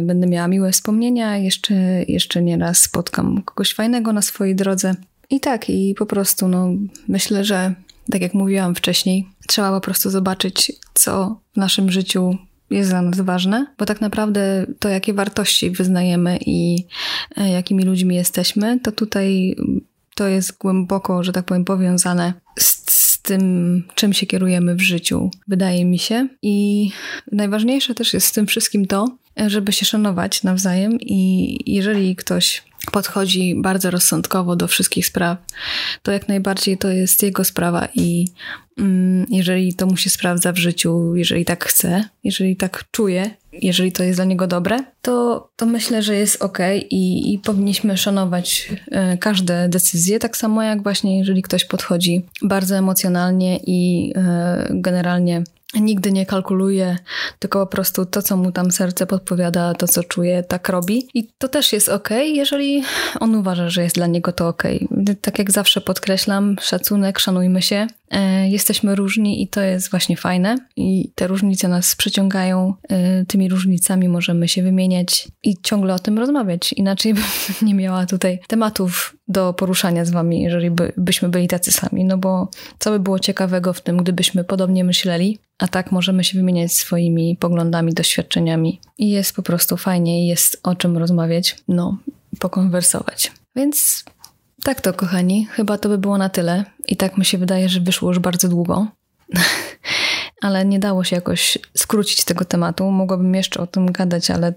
będę 0.03 0.27
miała 0.27 0.47
miłe 0.47 0.71
wspomnienia, 0.71 1.37
jeszcze, 1.37 1.75
jeszcze 2.07 2.41
nie 2.41 2.57
raz 2.57 2.79
spotkam 2.79 3.41
kogoś 3.41 3.73
fajnego 3.73 4.13
na 4.13 4.21
swojej 4.21 4.55
drodze. 4.55 4.95
I 5.29 5.39
tak, 5.39 5.69
i 5.69 5.95
po 5.97 6.05
prostu 6.05 6.47
no, 6.47 6.69
myślę, 7.07 7.43
że 7.43 7.73
tak 8.11 8.21
jak 8.21 8.33
mówiłam 8.33 8.75
wcześniej, 8.75 9.27
trzeba 9.47 9.71
po 9.71 9.81
prostu 9.81 10.09
zobaczyć, 10.09 10.71
co 10.93 11.39
w 11.53 11.57
naszym 11.57 11.91
życiu 11.91 12.37
jest 12.69 12.89
dla 12.89 13.01
nas 13.01 13.21
ważne, 13.21 13.67
bo 13.77 13.85
tak 13.85 14.01
naprawdę 14.01 14.65
to, 14.79 14.89
jakie 14.89 15.13
wartości 15.13 15.71
wyznajemy 15.71 16.39
i 16.45 16.85
e, 17.37 17.49
jakimi 17.49 17.83
ludźmi 17.83 18.15
jesteśmy, 18.15 18.79
to 18.79 18.91
tutaj 18.91 19.55
to 20.17 20.27
jest 20.27 20.57
głęboko, 20.57 21.23
że 21.23 21.31
tak 21.31 21.45
powiem, 21.45 21.65
powiązane 21.65 22.33
z, 22.59 22.91
z, 22.91 23.21
tym, 23.21 23.83
czym 23.95 24.13
się 24.13 24.25
kierujemy 24.25 24.75
w 24.75 24.81
życiu, 24.81 25.31
wydaje 25.47 25.85
mi 25.85 25.99
się. 25.99 26.27
I 26.41 26.89
najważniejsze 27.31 27.95
też 27.95 28.13
jest 28.13 28.27
w 28.27 28.33
tym 28.33 28.47
wszystkim 28.47 28.85
to, 28.85 29.17
żeby 29.47 29.71
się 29.71 29.85
szanować 29.85 30.43
nawzajem 30.43 30.97
i 31.01 31.59
jeżeli 31.65 32.15
ktoś 32.15 32.63
podchodzi 32.91 33.55
bardzo 33.55 33.91
rozsądkowo 33.91 34.55
do 34.55 34.67
wszystkich 34.67 35.05
spraw, 35.05 35.37
to 36.03 36.11
jak 36.11 36.27
najbardziej 36.27 36.77
to 36.77 36.89
jest 36.89 37.23
jego 37.23 37.43
sprawa 37.43 37.87
i 37.95 38.27
mm, 38.77 39.25
jeżeli 39.29 39.73
to 39.73 39.85
mu 39.85 39.97
się 39.97 40.09
sprawdza 40.09 40.53
w 40.53 40.57
życiu, 40.57 41.15
jeżeli 41.15 41.45
tak 41.45 41.65
chce, 41.65 42.09
jeżeli 42.23 42.55
tak 42.55 42.83
czuje, 42.91 43.29
jeżeli 43.53 43.91
to 43.91 44.03
jest 44.03 44.17
dla 44.17 44.25
niego 44.25 44.47
dobre, 44.47 44.79
to, 45.01 45.49
to 45.55 45.65
myślę, 45.65 46.01
że 46.01 46.15
jest 46.15 46.41
ok 46.41 46.57
i, 46.89 47.33
i 47.33 47.39
powinniśmy 47.39 47.97
szanować 47.97 48.69
e, 48.91 49.17
każde 49.17 49.69
decyzje, 49.69 50.19
tak 50.19 50.37
samo 50.37 50.63
jak 50.63 50.83
właśnie 50.83 51.19
jeżeli 51.19 51.41
ktoś 51.41 51.65
podchodzi 51.65 52.25
bardzo 52.41 52.75
emocjonalnie 52.75 53.59
i 53.65 54.13
e, 54.15 54.67
generalnie 54.71 55.43
nigdy 55.73 56.11
nie 56.11 56.25
kalkuluje, 56.25 56.97
tylko 57.39 57.65
po 57.65 57.71
prostu 57.71 58.05
to, 58.05 58.21
co 58.21 58.37
mu 58.37 58.51
tam 58.51 58.71
serce 58.71 59.07
podpowiada, 59.07 59.73
to, 59.73 59.87
co 59.87 60.03
czuje, 60.03 60.43
tak 60.43 60.69
robi. 60.69 61.07
I 61.13 61.27
to 61.37 61.47
też 61.47 61.73
jest 61.73 61.89
ok, 61.89 62.09
jeżeli 62.23 62.83
on 63.19 63.35
uważa, 63.35 63.69
że 63.69 63.83
jest 63.83 63.95
dla 63.95 64.07
niego 64.07 64.31
to 64.31 64.47
ok. 64.47 64.63
Tak 65.21 65.39
jak 65.39 65.51
zawsze 65.51 65.81
podkreślam, 65.81 66.55
szacunek, 66.61 67.19
szanujmy 67.19 67.61
się. 67.61 67.87
E, 68.11 68.49
jesteśmy 68.49 68.95
różni 68.95 69.43
i 69.43 69.47
to 69.47 69.61
jest 69.61 69.91
właśnie 69.91 70.17
fajne. 70.17 70.57
I 70.75 71.11
te 71.15 71.27
różnice 71.27 71.67
nas 71.67 71.95
przyciągają. 71.95 72.73
E, 72.89 73.25
tymi 73.25 73.49
różnicami 73.49 74.09
możemy 74.09 74.47
się 74.47 74.63
wymieniać 74.63 75.27
i 75.43 75.57
ciągle 75.63 75.93
o 75.93 75.99
tym 75.99 76.19
rozmawiać. 76.19 76.73
Inaczej 76.73 77.13
bym 77.13 77.23
nie 77.61 77.73
miała 77.73 78.05
tutaj 78.05 78.39
tematów 78.47 79.15
do 79.27 79.53
poruszania 79.53 80.05
z 80.05 80.11
wami, 80.11 80.41
jeżeli 80.41 80.71
by, 80.71 80.93
byśmy 80.97 81.29
byli 81.29 81.47
tacy 81.47 81.71
sami. 81.71 82.05
No 82.05 82.17
bo 82.17 82.49
co 82.79 82.91
by 82.91 82.99
było 82.99 83.19
ciekawego 83.19 83.73
w 83.73 83.81
tym, 83.81 83.97
gdybyśmy 83.97 84.43
podobnie 84.43 84.83
myśleli, 84.83 85.39
a 85.57 85.67
tak 85.67 85.91
możemy 85.91 86.23
się 86.23 86.37
wymieniać 86.37 86.73
swoimi 86.73 87.37
poglądami, 87.39 87.93
doświadczeniami. 87.93 88.79
I 88.97 89.09
jest 89.09 89.35
po 89.35 89.43
prostu 89.43 89.77
fajnie, 89.77 90.27
jest 90.27 90.59
o 90.63 90.75
czym 90.75 90.97
rozmawiać, 90.97 91.55
no, 91.67 91.97
pokonwersować. 92.39 93.31
Więc 93.55 94.05
tak 94.63 94.81
to, 94.81 94.93
kochani, 94.93 95.45
chyba 95.45 95.77
to 95.77 95.89
by 95.89 95.97
było 95.97 96.17
na 96.17 96.29
tyle. 96.29 96.65
I 96.87 96.97
tak 96.97 97.17
mi 97.17 97.25
się 97.25 97.37
wydaje, 97.37 97.69
że 97.69 97.79
wyszło 97.79 98.09
już 98.09 98.19
bardzo 98.19 98.47
długo. 98.47 98.87
ale 100.41 100.65
nie 100.65 100.79
dało 100.79 101.03
się 101.03 101.15
jakoś 101.15 101.57
skrócić 101.77 102.25
tego 102.25 102.45
tematu. 102.45 102.91
Mogłabym 102.91 103.35
jeszcze 103.35 103.61
o 103.61 103.67
tym 103.67 103.91
gadać, 103.91 104.31
ale 104.31 104.53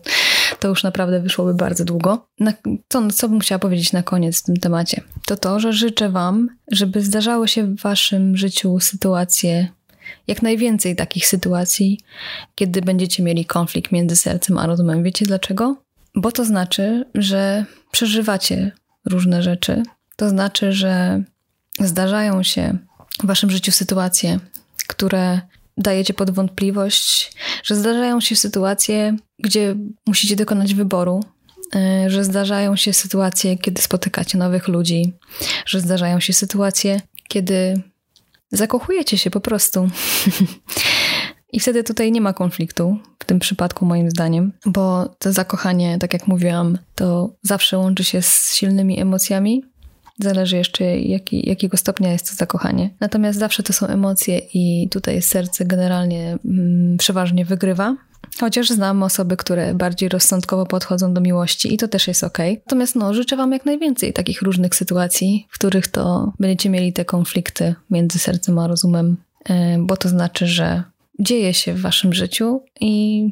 to 0.61 0.69
już 0.69 0.83
naprawdę 0.83 1.21
wyszłoby 1.21 1.55
bardzo 1.55 1.85
długo. 1.85 2.27
Na, 2.41 2.53
co, 2.89 3.11
co 3.11 3.29
bym 3.29 3.41
chciała 3.41 3.59
powiedzieć 3.59 3.93
na 3.93 4.03
koniec 4.03 4.41
w 4.41 4.43
tym 4.43 4.57
temacie? 4.57 5.03
To 5.27 5.37
to, 5.37 5.61
że 5.61 5.73
życzę 5.73 6.09
Wam, 6.09 6.49
żeby 6.73 7.03
zdarzały 7.03 7.49
się 7.49 7.65
w 7.65 7.81
Waszym 7.81 8.37
życiu 8.37 8.81
sytuacje, 8.81 9.69
jak 10.27 10.43
najwięcej 10.43 10.97
takich 10.97 11.27
sytuacji, 11.27 12.01
kiedy 12.55 12.83
będziecie 12.83 13.23
mieli 13.23 13.45
konflikt 13.45 13.93
między 13.93 14.17
sercem 14.17 14.59
a 14.59 14.67
rozumem. 14.67 15.03
Wiecie 15.03 15.27
dlaczego? 15.27 15.77
Bo 16.15 16.33
to 16.33 16.45
znaczy, 16.45 17.05
że 17.15 17.65
przeżywacie 17.91 18.73
różne 19.07 19.43
rzeczy. 19.43 19.83
To 20.17 20.29
znaczy, 20.29 20.73
że 20.73 21.23
zdarzają 21.81 22.43
się 22.43 22.79
w 23.23 23.27
Waszym 23.27 23.51
życiu 23.51 23.73
sytuacje, 23.73 24.41
które 24.87 25.41
dajecie 25.77 26.15
pod 26.15 26.31
wątpliwość, 26.31 27.33
że 27.65 27.77
zdarzają 27.77 28.21
się 28.21 28.37
sytuacje, 28.37 29.17
gdzie 29.39 29.75
musicie 30.07 30.37
dokonać 30.37 30.75
wyboru, 30.75 31.21
e, 31.75 32.11
że 32.11 32.25
zdarzają 32.25 32.77
się 32.77 32.93
sytuacje, 32.93 33.59
kiedy 33.59 33.83
spotykacie 33.83 34.39
nowych 34.39 34.69
ludzi, 34.69 35.13
że 35.67 35.81
zdarzają 35.81 36.21
się 36.21 36.33
sytuacje, 36.33 37.01
kiedy 37.29 37.83
zakochujecie 38.53 39.19
się 39.19 39.31
po 39.31 39.41
prostu. 39.41 39.89
I 41.53 41.61
wtedy 41.61 41.85
tutaj 41.85 42.13
nie 42.13 42.21
ma 42.21 42.33
konfliktu, 42.33 42.99
w 43.19 43.25
tym 43.25 43.39
przypadku 43.39 43.87
moim 43.87 44.11
zdaniem, 44.11 44.53
bo 44.67 45.15
to 45.19 45.33
zakochanie, 45.33 45.99
tak 45.99 46.13
jak 46.13 46.27
mówiłam, 46.27 46.79
to 46.95 47.31
zawsze 47.43 47.79
łączy 47.79 48.05
się 48.05 48.23
z 48.23 48.55
silnymi 48.55 49.01
emocjami, 49.01 49.63
Zależy 50.23 50.57
jeszcze, 50.57 50.85
jaki, 50.99 51.49
jakiego 51.49 51.77
stopnia 51.77 52.13
jest 52.13 52.31
to 52.31 52.35
zakochanie. 52.35 52.91
Natomiast 53.01 53.39
zawsze 53.39 53.63
to 53.63 53.73
są 53.73 53.87
emocje 53.87 54.41
i 54.55 54.89
tutaj 54.89 55.23
serce 55.23 55.65
generalnie 55.65 56.39
mm, 56.45 56.97
przeważnie 56.99 57.45
wygrywa. 57.45 57.97
Chociaż 58.41 58.69
znam 58.69 59.03
osoby, 59.03 59.37
które 59.37 59.75
bardziej 59.75 60.09
rozsądkowo 60.09 60.67
podchodzą 60.67 61.15
do 61.15 61.21
miłości 61.21 61.75
i 61.75 61.77
to 61.77 61.89
też 61.89 62.09
jest 62.09 62.25
ok. 62.25 62.39
Natomiast 62.67 62.97
no, 62.97 63.15
życzę 63.15 63.37
Wam 63.37 63.53
jak 63.53 63.67
najwięcej 63.67 64.13
takich 64.13 64.43
różnych 64.43 64.75
sytuacji, 64.75 65.47
w 65.51 65.55
których 65.55 65.89
to 65.89 66.33
będziecie 66.41 66.71
mieli 66.71 66.93
te 66.93 67.05
konflikty 67.05 67.75
między 67.91 68.19
sercem 68.19 68.59
a 68.59 68.67
rozumem, 68.67 69.17
e, 69.49 69.79
bo 69.79 69.97
to 69.97 70.09
znaczy, 70.09 70.47
że 70.47 70.83
dzieje 71.21 71.55
się 71.55 71.75
w 71.75 71.81
Waszym 71.81 72.13
życiu 72.13 72.61
i 72.81 73.25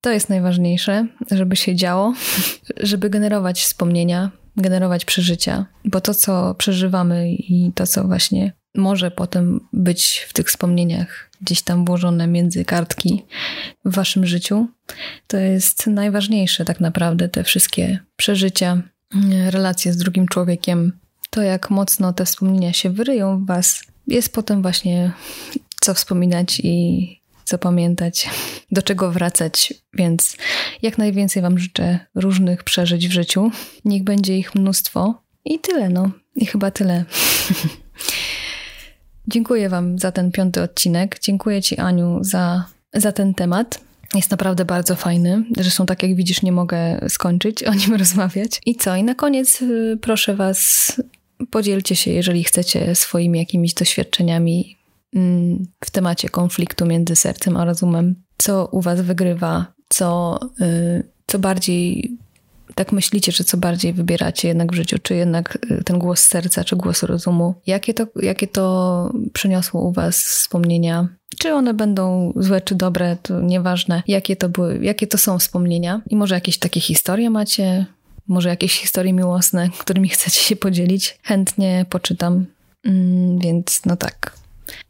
to 0.00 0.10
jest 0.10 0.28
najważniejsze, 0.28 1.06
żeby 1.30 1.56
się 1.56 1.74
działo, 1.74 2.14
żeby 2.80 3.10
generować 3.10 3.62
wspomnienia, 3.62 4.30
generować 4.56 5.04
przeżycia, 5.04 5.66
bo 5.84 6.00
to, 6.00 6.14
co 6.14 6.54
przeżywamy 6.54 7.32
i 7.32 7.72
to, 7.74 7.86
co 7.86 8.04
właśnie 8.04 8.52
może 8.74 9.10
potem 9.10 9.60
być 9.72 10.26
w 10.28 10.32
tych 10.32 10.46
wspomnieniach 10.46 11.30
gdzieś 11.40 11.62
tam 11.62 11.84
włożone 11.84 12.26
między 12.26 12.64
kartki 12.64 13.22
w 13.84 13.94
waszym 13.94 14.26
życiu, 14.26 14.68
to 15.26 15.36
jest 15.36 15.86
najważniejsze 15.86 16.64
tak 16.64 16.80
naprawdę, 16.80 17.28
te 17.28 17.44
wszystkie 17.44 17.98
przeżycia, 18.16 18.82
relacje 19.50 19.92
z 19.92 19.96
drugim 19.96 20.28
człowiekiem, 20.28 20.92
to 21.30 21.42
jak 21.42 21.70
mocno 21.70 22.12
te 22.12 22.24
wspomnienia 22.24 22.72
się 22.72 22.90
wyryją 22.90 23.38
w 23.38 23.46
was, 23.46 23.82
jest 24.06 24.32
potem 24.32 24.62
właśnie 24.62 25.12
co 25.80 25.94
wspominać 25.94 26.60
i 26.64 27.25
co 27.46 27.58
pamiętać, 27.58 28.28
do 28.70 28.82
czego 28.82 29.10
wracać, 29.12 29.74
więc 29.94 30.36
jak 30.82 30.98
najwięcej 30.98 31.42
Wam 31.42 31.58
życzę 31.58 31.98
różnych 32.14 32.64
przeżyć 32.64 33.08
w 33.08 33.12
życiu. 33.12 33.50
Niech 33.84 34.04
będzie 34.04 34.38
ich 34.38 34.54
mnóstwo 34.54 35.22
i 35.44 35.58
tyle, 35.58 35.88
no. 35.88 36.10
I 36.36 36.46
chyba 36.46 36.70
tyle. 36.70 37.04
Dziękuję 39.28 39.68
Wam 39.68 39.98
za 39.98 40.12
ten 40.12 40.32
piąty 40.32 40.62
odcinek. 40.62 41.18
Dziękuję 41.22 41.62
Ci, 41.62 41.78
Aniu, 41.78 42.18
za, 42.20 42.64
za 42.94 43.12
ten 43.12 43.34
temat. 43.34 43.80
Jest 44.14 44.30
naprawdę 44.30 44.64
bardzo 44.64 44.96
fajny. 44.96 45.44
Zresztą, 45.56 45.86
tak 45.86 46.02
jak 46.02 46.16
widzisz, 46.16 46.42
nie 46.42 46.52
mogę 46.52 47.00
skończyć 47.08 47.62
o 47.62 47.74
nim 47.74 47.94
rozmawiać. 48.04 48.60
I 48.66 48.74
co? 48.76 48.96
I 48.96 49.04
na 49.04 49.14
koniec 49.14 49.62
y, 49.62 49.98
proszę 50.02 50.36
Was, 50.36 50.92
podzielcie 51.50 51.96
się, 51.96 52.10
jeżeli 52.10 52.44
chcecie, 52.44 52.94
swoimi 52.94 53.38
jakimiś 53.38 53.74
doświadczeniami 53.74 54.75
w 55.84 55.90
temacie 55.90 56.28
konfliktu 56.28 56.86
między 56.86 57.16
sercem 57.16 57.56
a 57.56 57.64
rozumem. 57.64 58.14
Co 58.38 58.66
u 58.66 58.80
Was 58.80 59.00
wygrywa? 59.00 59.66
Co, 59.88 60.38
y, 60.60 61.02
co 61.26 61.38
bardziej 61.38 62.16
tak 62.74 62.92
myślicie, 62.92 63.32
że 63.32 63.44
co 63.44 63.56
bardziej 63.56 63.92
wybieracie 63.92 64.48
jednak 64.48 64.72
w 64.72 64.74
życiu, 64.74 64.98
czy 65.02 65.14
jednak 65.14 65.58
y, 65.70 65.84
ten 65.84 65.98
głos 65.98 66.20
serca, 66.20 66.64
czy 66.64 66.76
głos 66.76 67.02
rozumu? 67.02 67.54
Jakie 67.66 67.94
to, 67.94 68.06
jakie 68.22 68.46
to 68.46 69.12
przyniosło 69.32 69.80
u 69.80 69.92
Was 69.92 70.22
wspomnienia? 70.22 71.08
Czy 71.38 71.54
one 71.54 71.74
będą 71.74 72.32
złe, 72.36 72.60
czy 72.60 72.74
dobre, 72.74 73.16
to 73.22 73.40
nieważne. 73.40 74.02
Jakie 74.06 74.36
to 74.36 74.48
były, 74.48 74.78
jakie 74.82 75.06
to 75.06 75.18
są 75.18 75.38
wspomnienia? 75.38 76.00
I 76.10 76.16
może 76.16 76.34
jakieś 76.34 76.58
takie 76.58 76.80
historie 76.80 77.30
macie? 77.30 77.86
Może 78.28 78.48
jakieś 78.48 78.80
historie 78.80 79.12
miłosne, 79.12 79.68
którymi 79.78 80.08
chcecie 80.08 80.40
się 80.40 80.56
podzielić? 80.56 81.18
Chętnie 81.22 81.86
poczytam. 81.90 82.46
Mm, 82.84 83.38
więc 83.38 83.80
no 83.86 83.96
tak, 83.96 84.32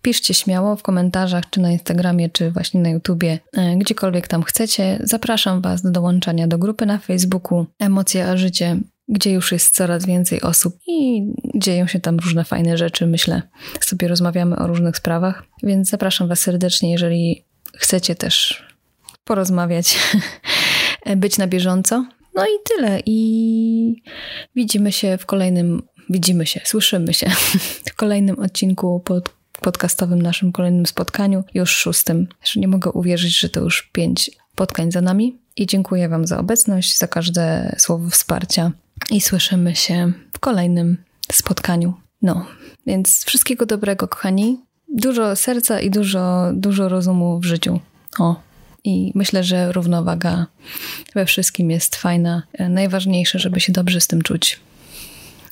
Piszcie 0.02 0.34
śmiało 0.34 0.76
w 0.76 0.82
komentarzach, 0.82 1.50
czy 1.50 1.60
na 1.60 1.70
Instagramie, 1.70 2.30
czy 2.30 2.50
właśnie 2.50 2.80
na 2.80 2.88
YouTubie, 2.88 3.38
e, 3.52 3.76
gdziekolwiek 3.76 4.28
tam 4.28 4.42
chcecie. 4.42 4.98
Zapraszam 5.00 5.60
Was 5.60 5.82
do 5.82 5.90
dołączania 5.90 6.46
do 6.46 6.58
grupy 6.58 6.86
na 6.86 6.98
Facebooku 6.98 7.66
Emocje 7.78 8.28
a 8.28 8.36
Życie, 8.36 8.80
gdzie 9.08 9.32
już 9.32 9.52
jest 9.52 9.74
coraz 9.74 10.06
więcej 10.06 10.42
osób 10.42 10.78
i 10.86 11.26
dzieją 11.54 11.86
się 11.86 12.00
tam 12.00 12.18
różne 12.18 12.44
fajne 12.44 12.76
rzeczy. 12.76 13.06
Myślę, 13.06 13.42
sobie 13.80 14.08
rozmawiamy 14.08 14.56
o 14.56 14.66
różnych 14.66 14.96
sprawach, 14.96 15.42
więc 15.62 15.88
zapraszam 15.88 16.28
Was 16.28 16.40
serdecznie, 16.40 16.92
jeżeli 16.92 17.44
chcecie 17.76 18.14
też 18.14 18.64
porozmawiać, 19.24 19.98
być 21.16 21.38
na 21.38 21.46
bieżąco. 21.46 22.06
No 22.34 22.44
i 22.44 22.58
tyle. 22.64 23.00
I 23.06 24.02
widzimy 24.54 24.92
się 24.92 25.18
w 25.18 25.26
kolejnym 25.26 25.82
widzimy 26.10 26.46
się, 26.46 26.60
słyszymy 26.64 27.14
się 27.14 27.30
w 27.90 27.94
kolejnym 27.94 28.38
odcinku 28.38 29.00
pod 29.00 29.36
podcastowym 29.66 30.22
naszym 30.22 30.52
kolejnym 30.52 30.86
spotkaniu, 30.86 31.44
już 31.54 31.70
szóstym. 31.70 32.28
Jeszcze 32.40 32.60
nie 32.60 32.68
mogę 32.68 32.90
uwierzyć, 32.90 33.38
że 33.38 33.48
to 33.48 33.60
już 33.60 33.82
pięć 33.92 34.30
spotkań 34.52 34.92
za 34.92 35.00
nami. 35.00 35.38
I 35.56 35.66
dziękuję 35.66 36.08
Wam 36.08 36.26
za 36.26 36.38
obecność, 36.38 36.98
za 36.98 37.08
każde 37.08 37.76
słowo 37.78 38.10
wsparcia. 38.10 38.72
I 39.10 39.20
słyszymy 39.20 39.76
się 39.76 40.12
w 40.32 40.38
kolejnym 40.38 40.96
spotkaniu. 41.32 41.94
No, 42.22 42.46
więc 42.86 43.24
wszystkiego 43.24 43.66
dobrego, 43.66 44.08
kochani. 44.08 44.60
Dużo 44.88 45.36
serca 45.36 45.80
i 45.80 45.90
dużo, 45.90 46.50
dużo 46.54 46.88
rozumu 46.88 47.40
w 47.40 47.44
życiu. 47.44 47.80
O, 48.18 48.40
i 48.84 49.12
myślę, 49.14 49.44
że 49.44 49.72
równowaga 49.72 50.46
we 51.14 51.26
wszystkim 51.26 51.70
jest 51.70 51.96
fajna. 51.96 52.42
Najważniejsze, 52.68 53.38
żeby 53.38 53.60
się 53.60 53.72
dobrze 53.72 54.00
z 54.00 54.06
tym 54.06 54.22
czuć. 54.22 54.60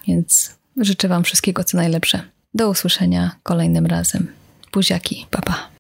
Więc 0.09 0.55
życzę 0.77 1.09
Wam 1.09 1.24
wszystkiego 1.24 1.64
co 1.64 1.77
najlepsze. 1.77 2.34
Do 2.55 2.69
usłyszenia 2.71 3.31
kolejnym 3.43 3.87
razem. 3.87 4.27
Buziaki, 4.73 5.27
papa. 5.31 5.73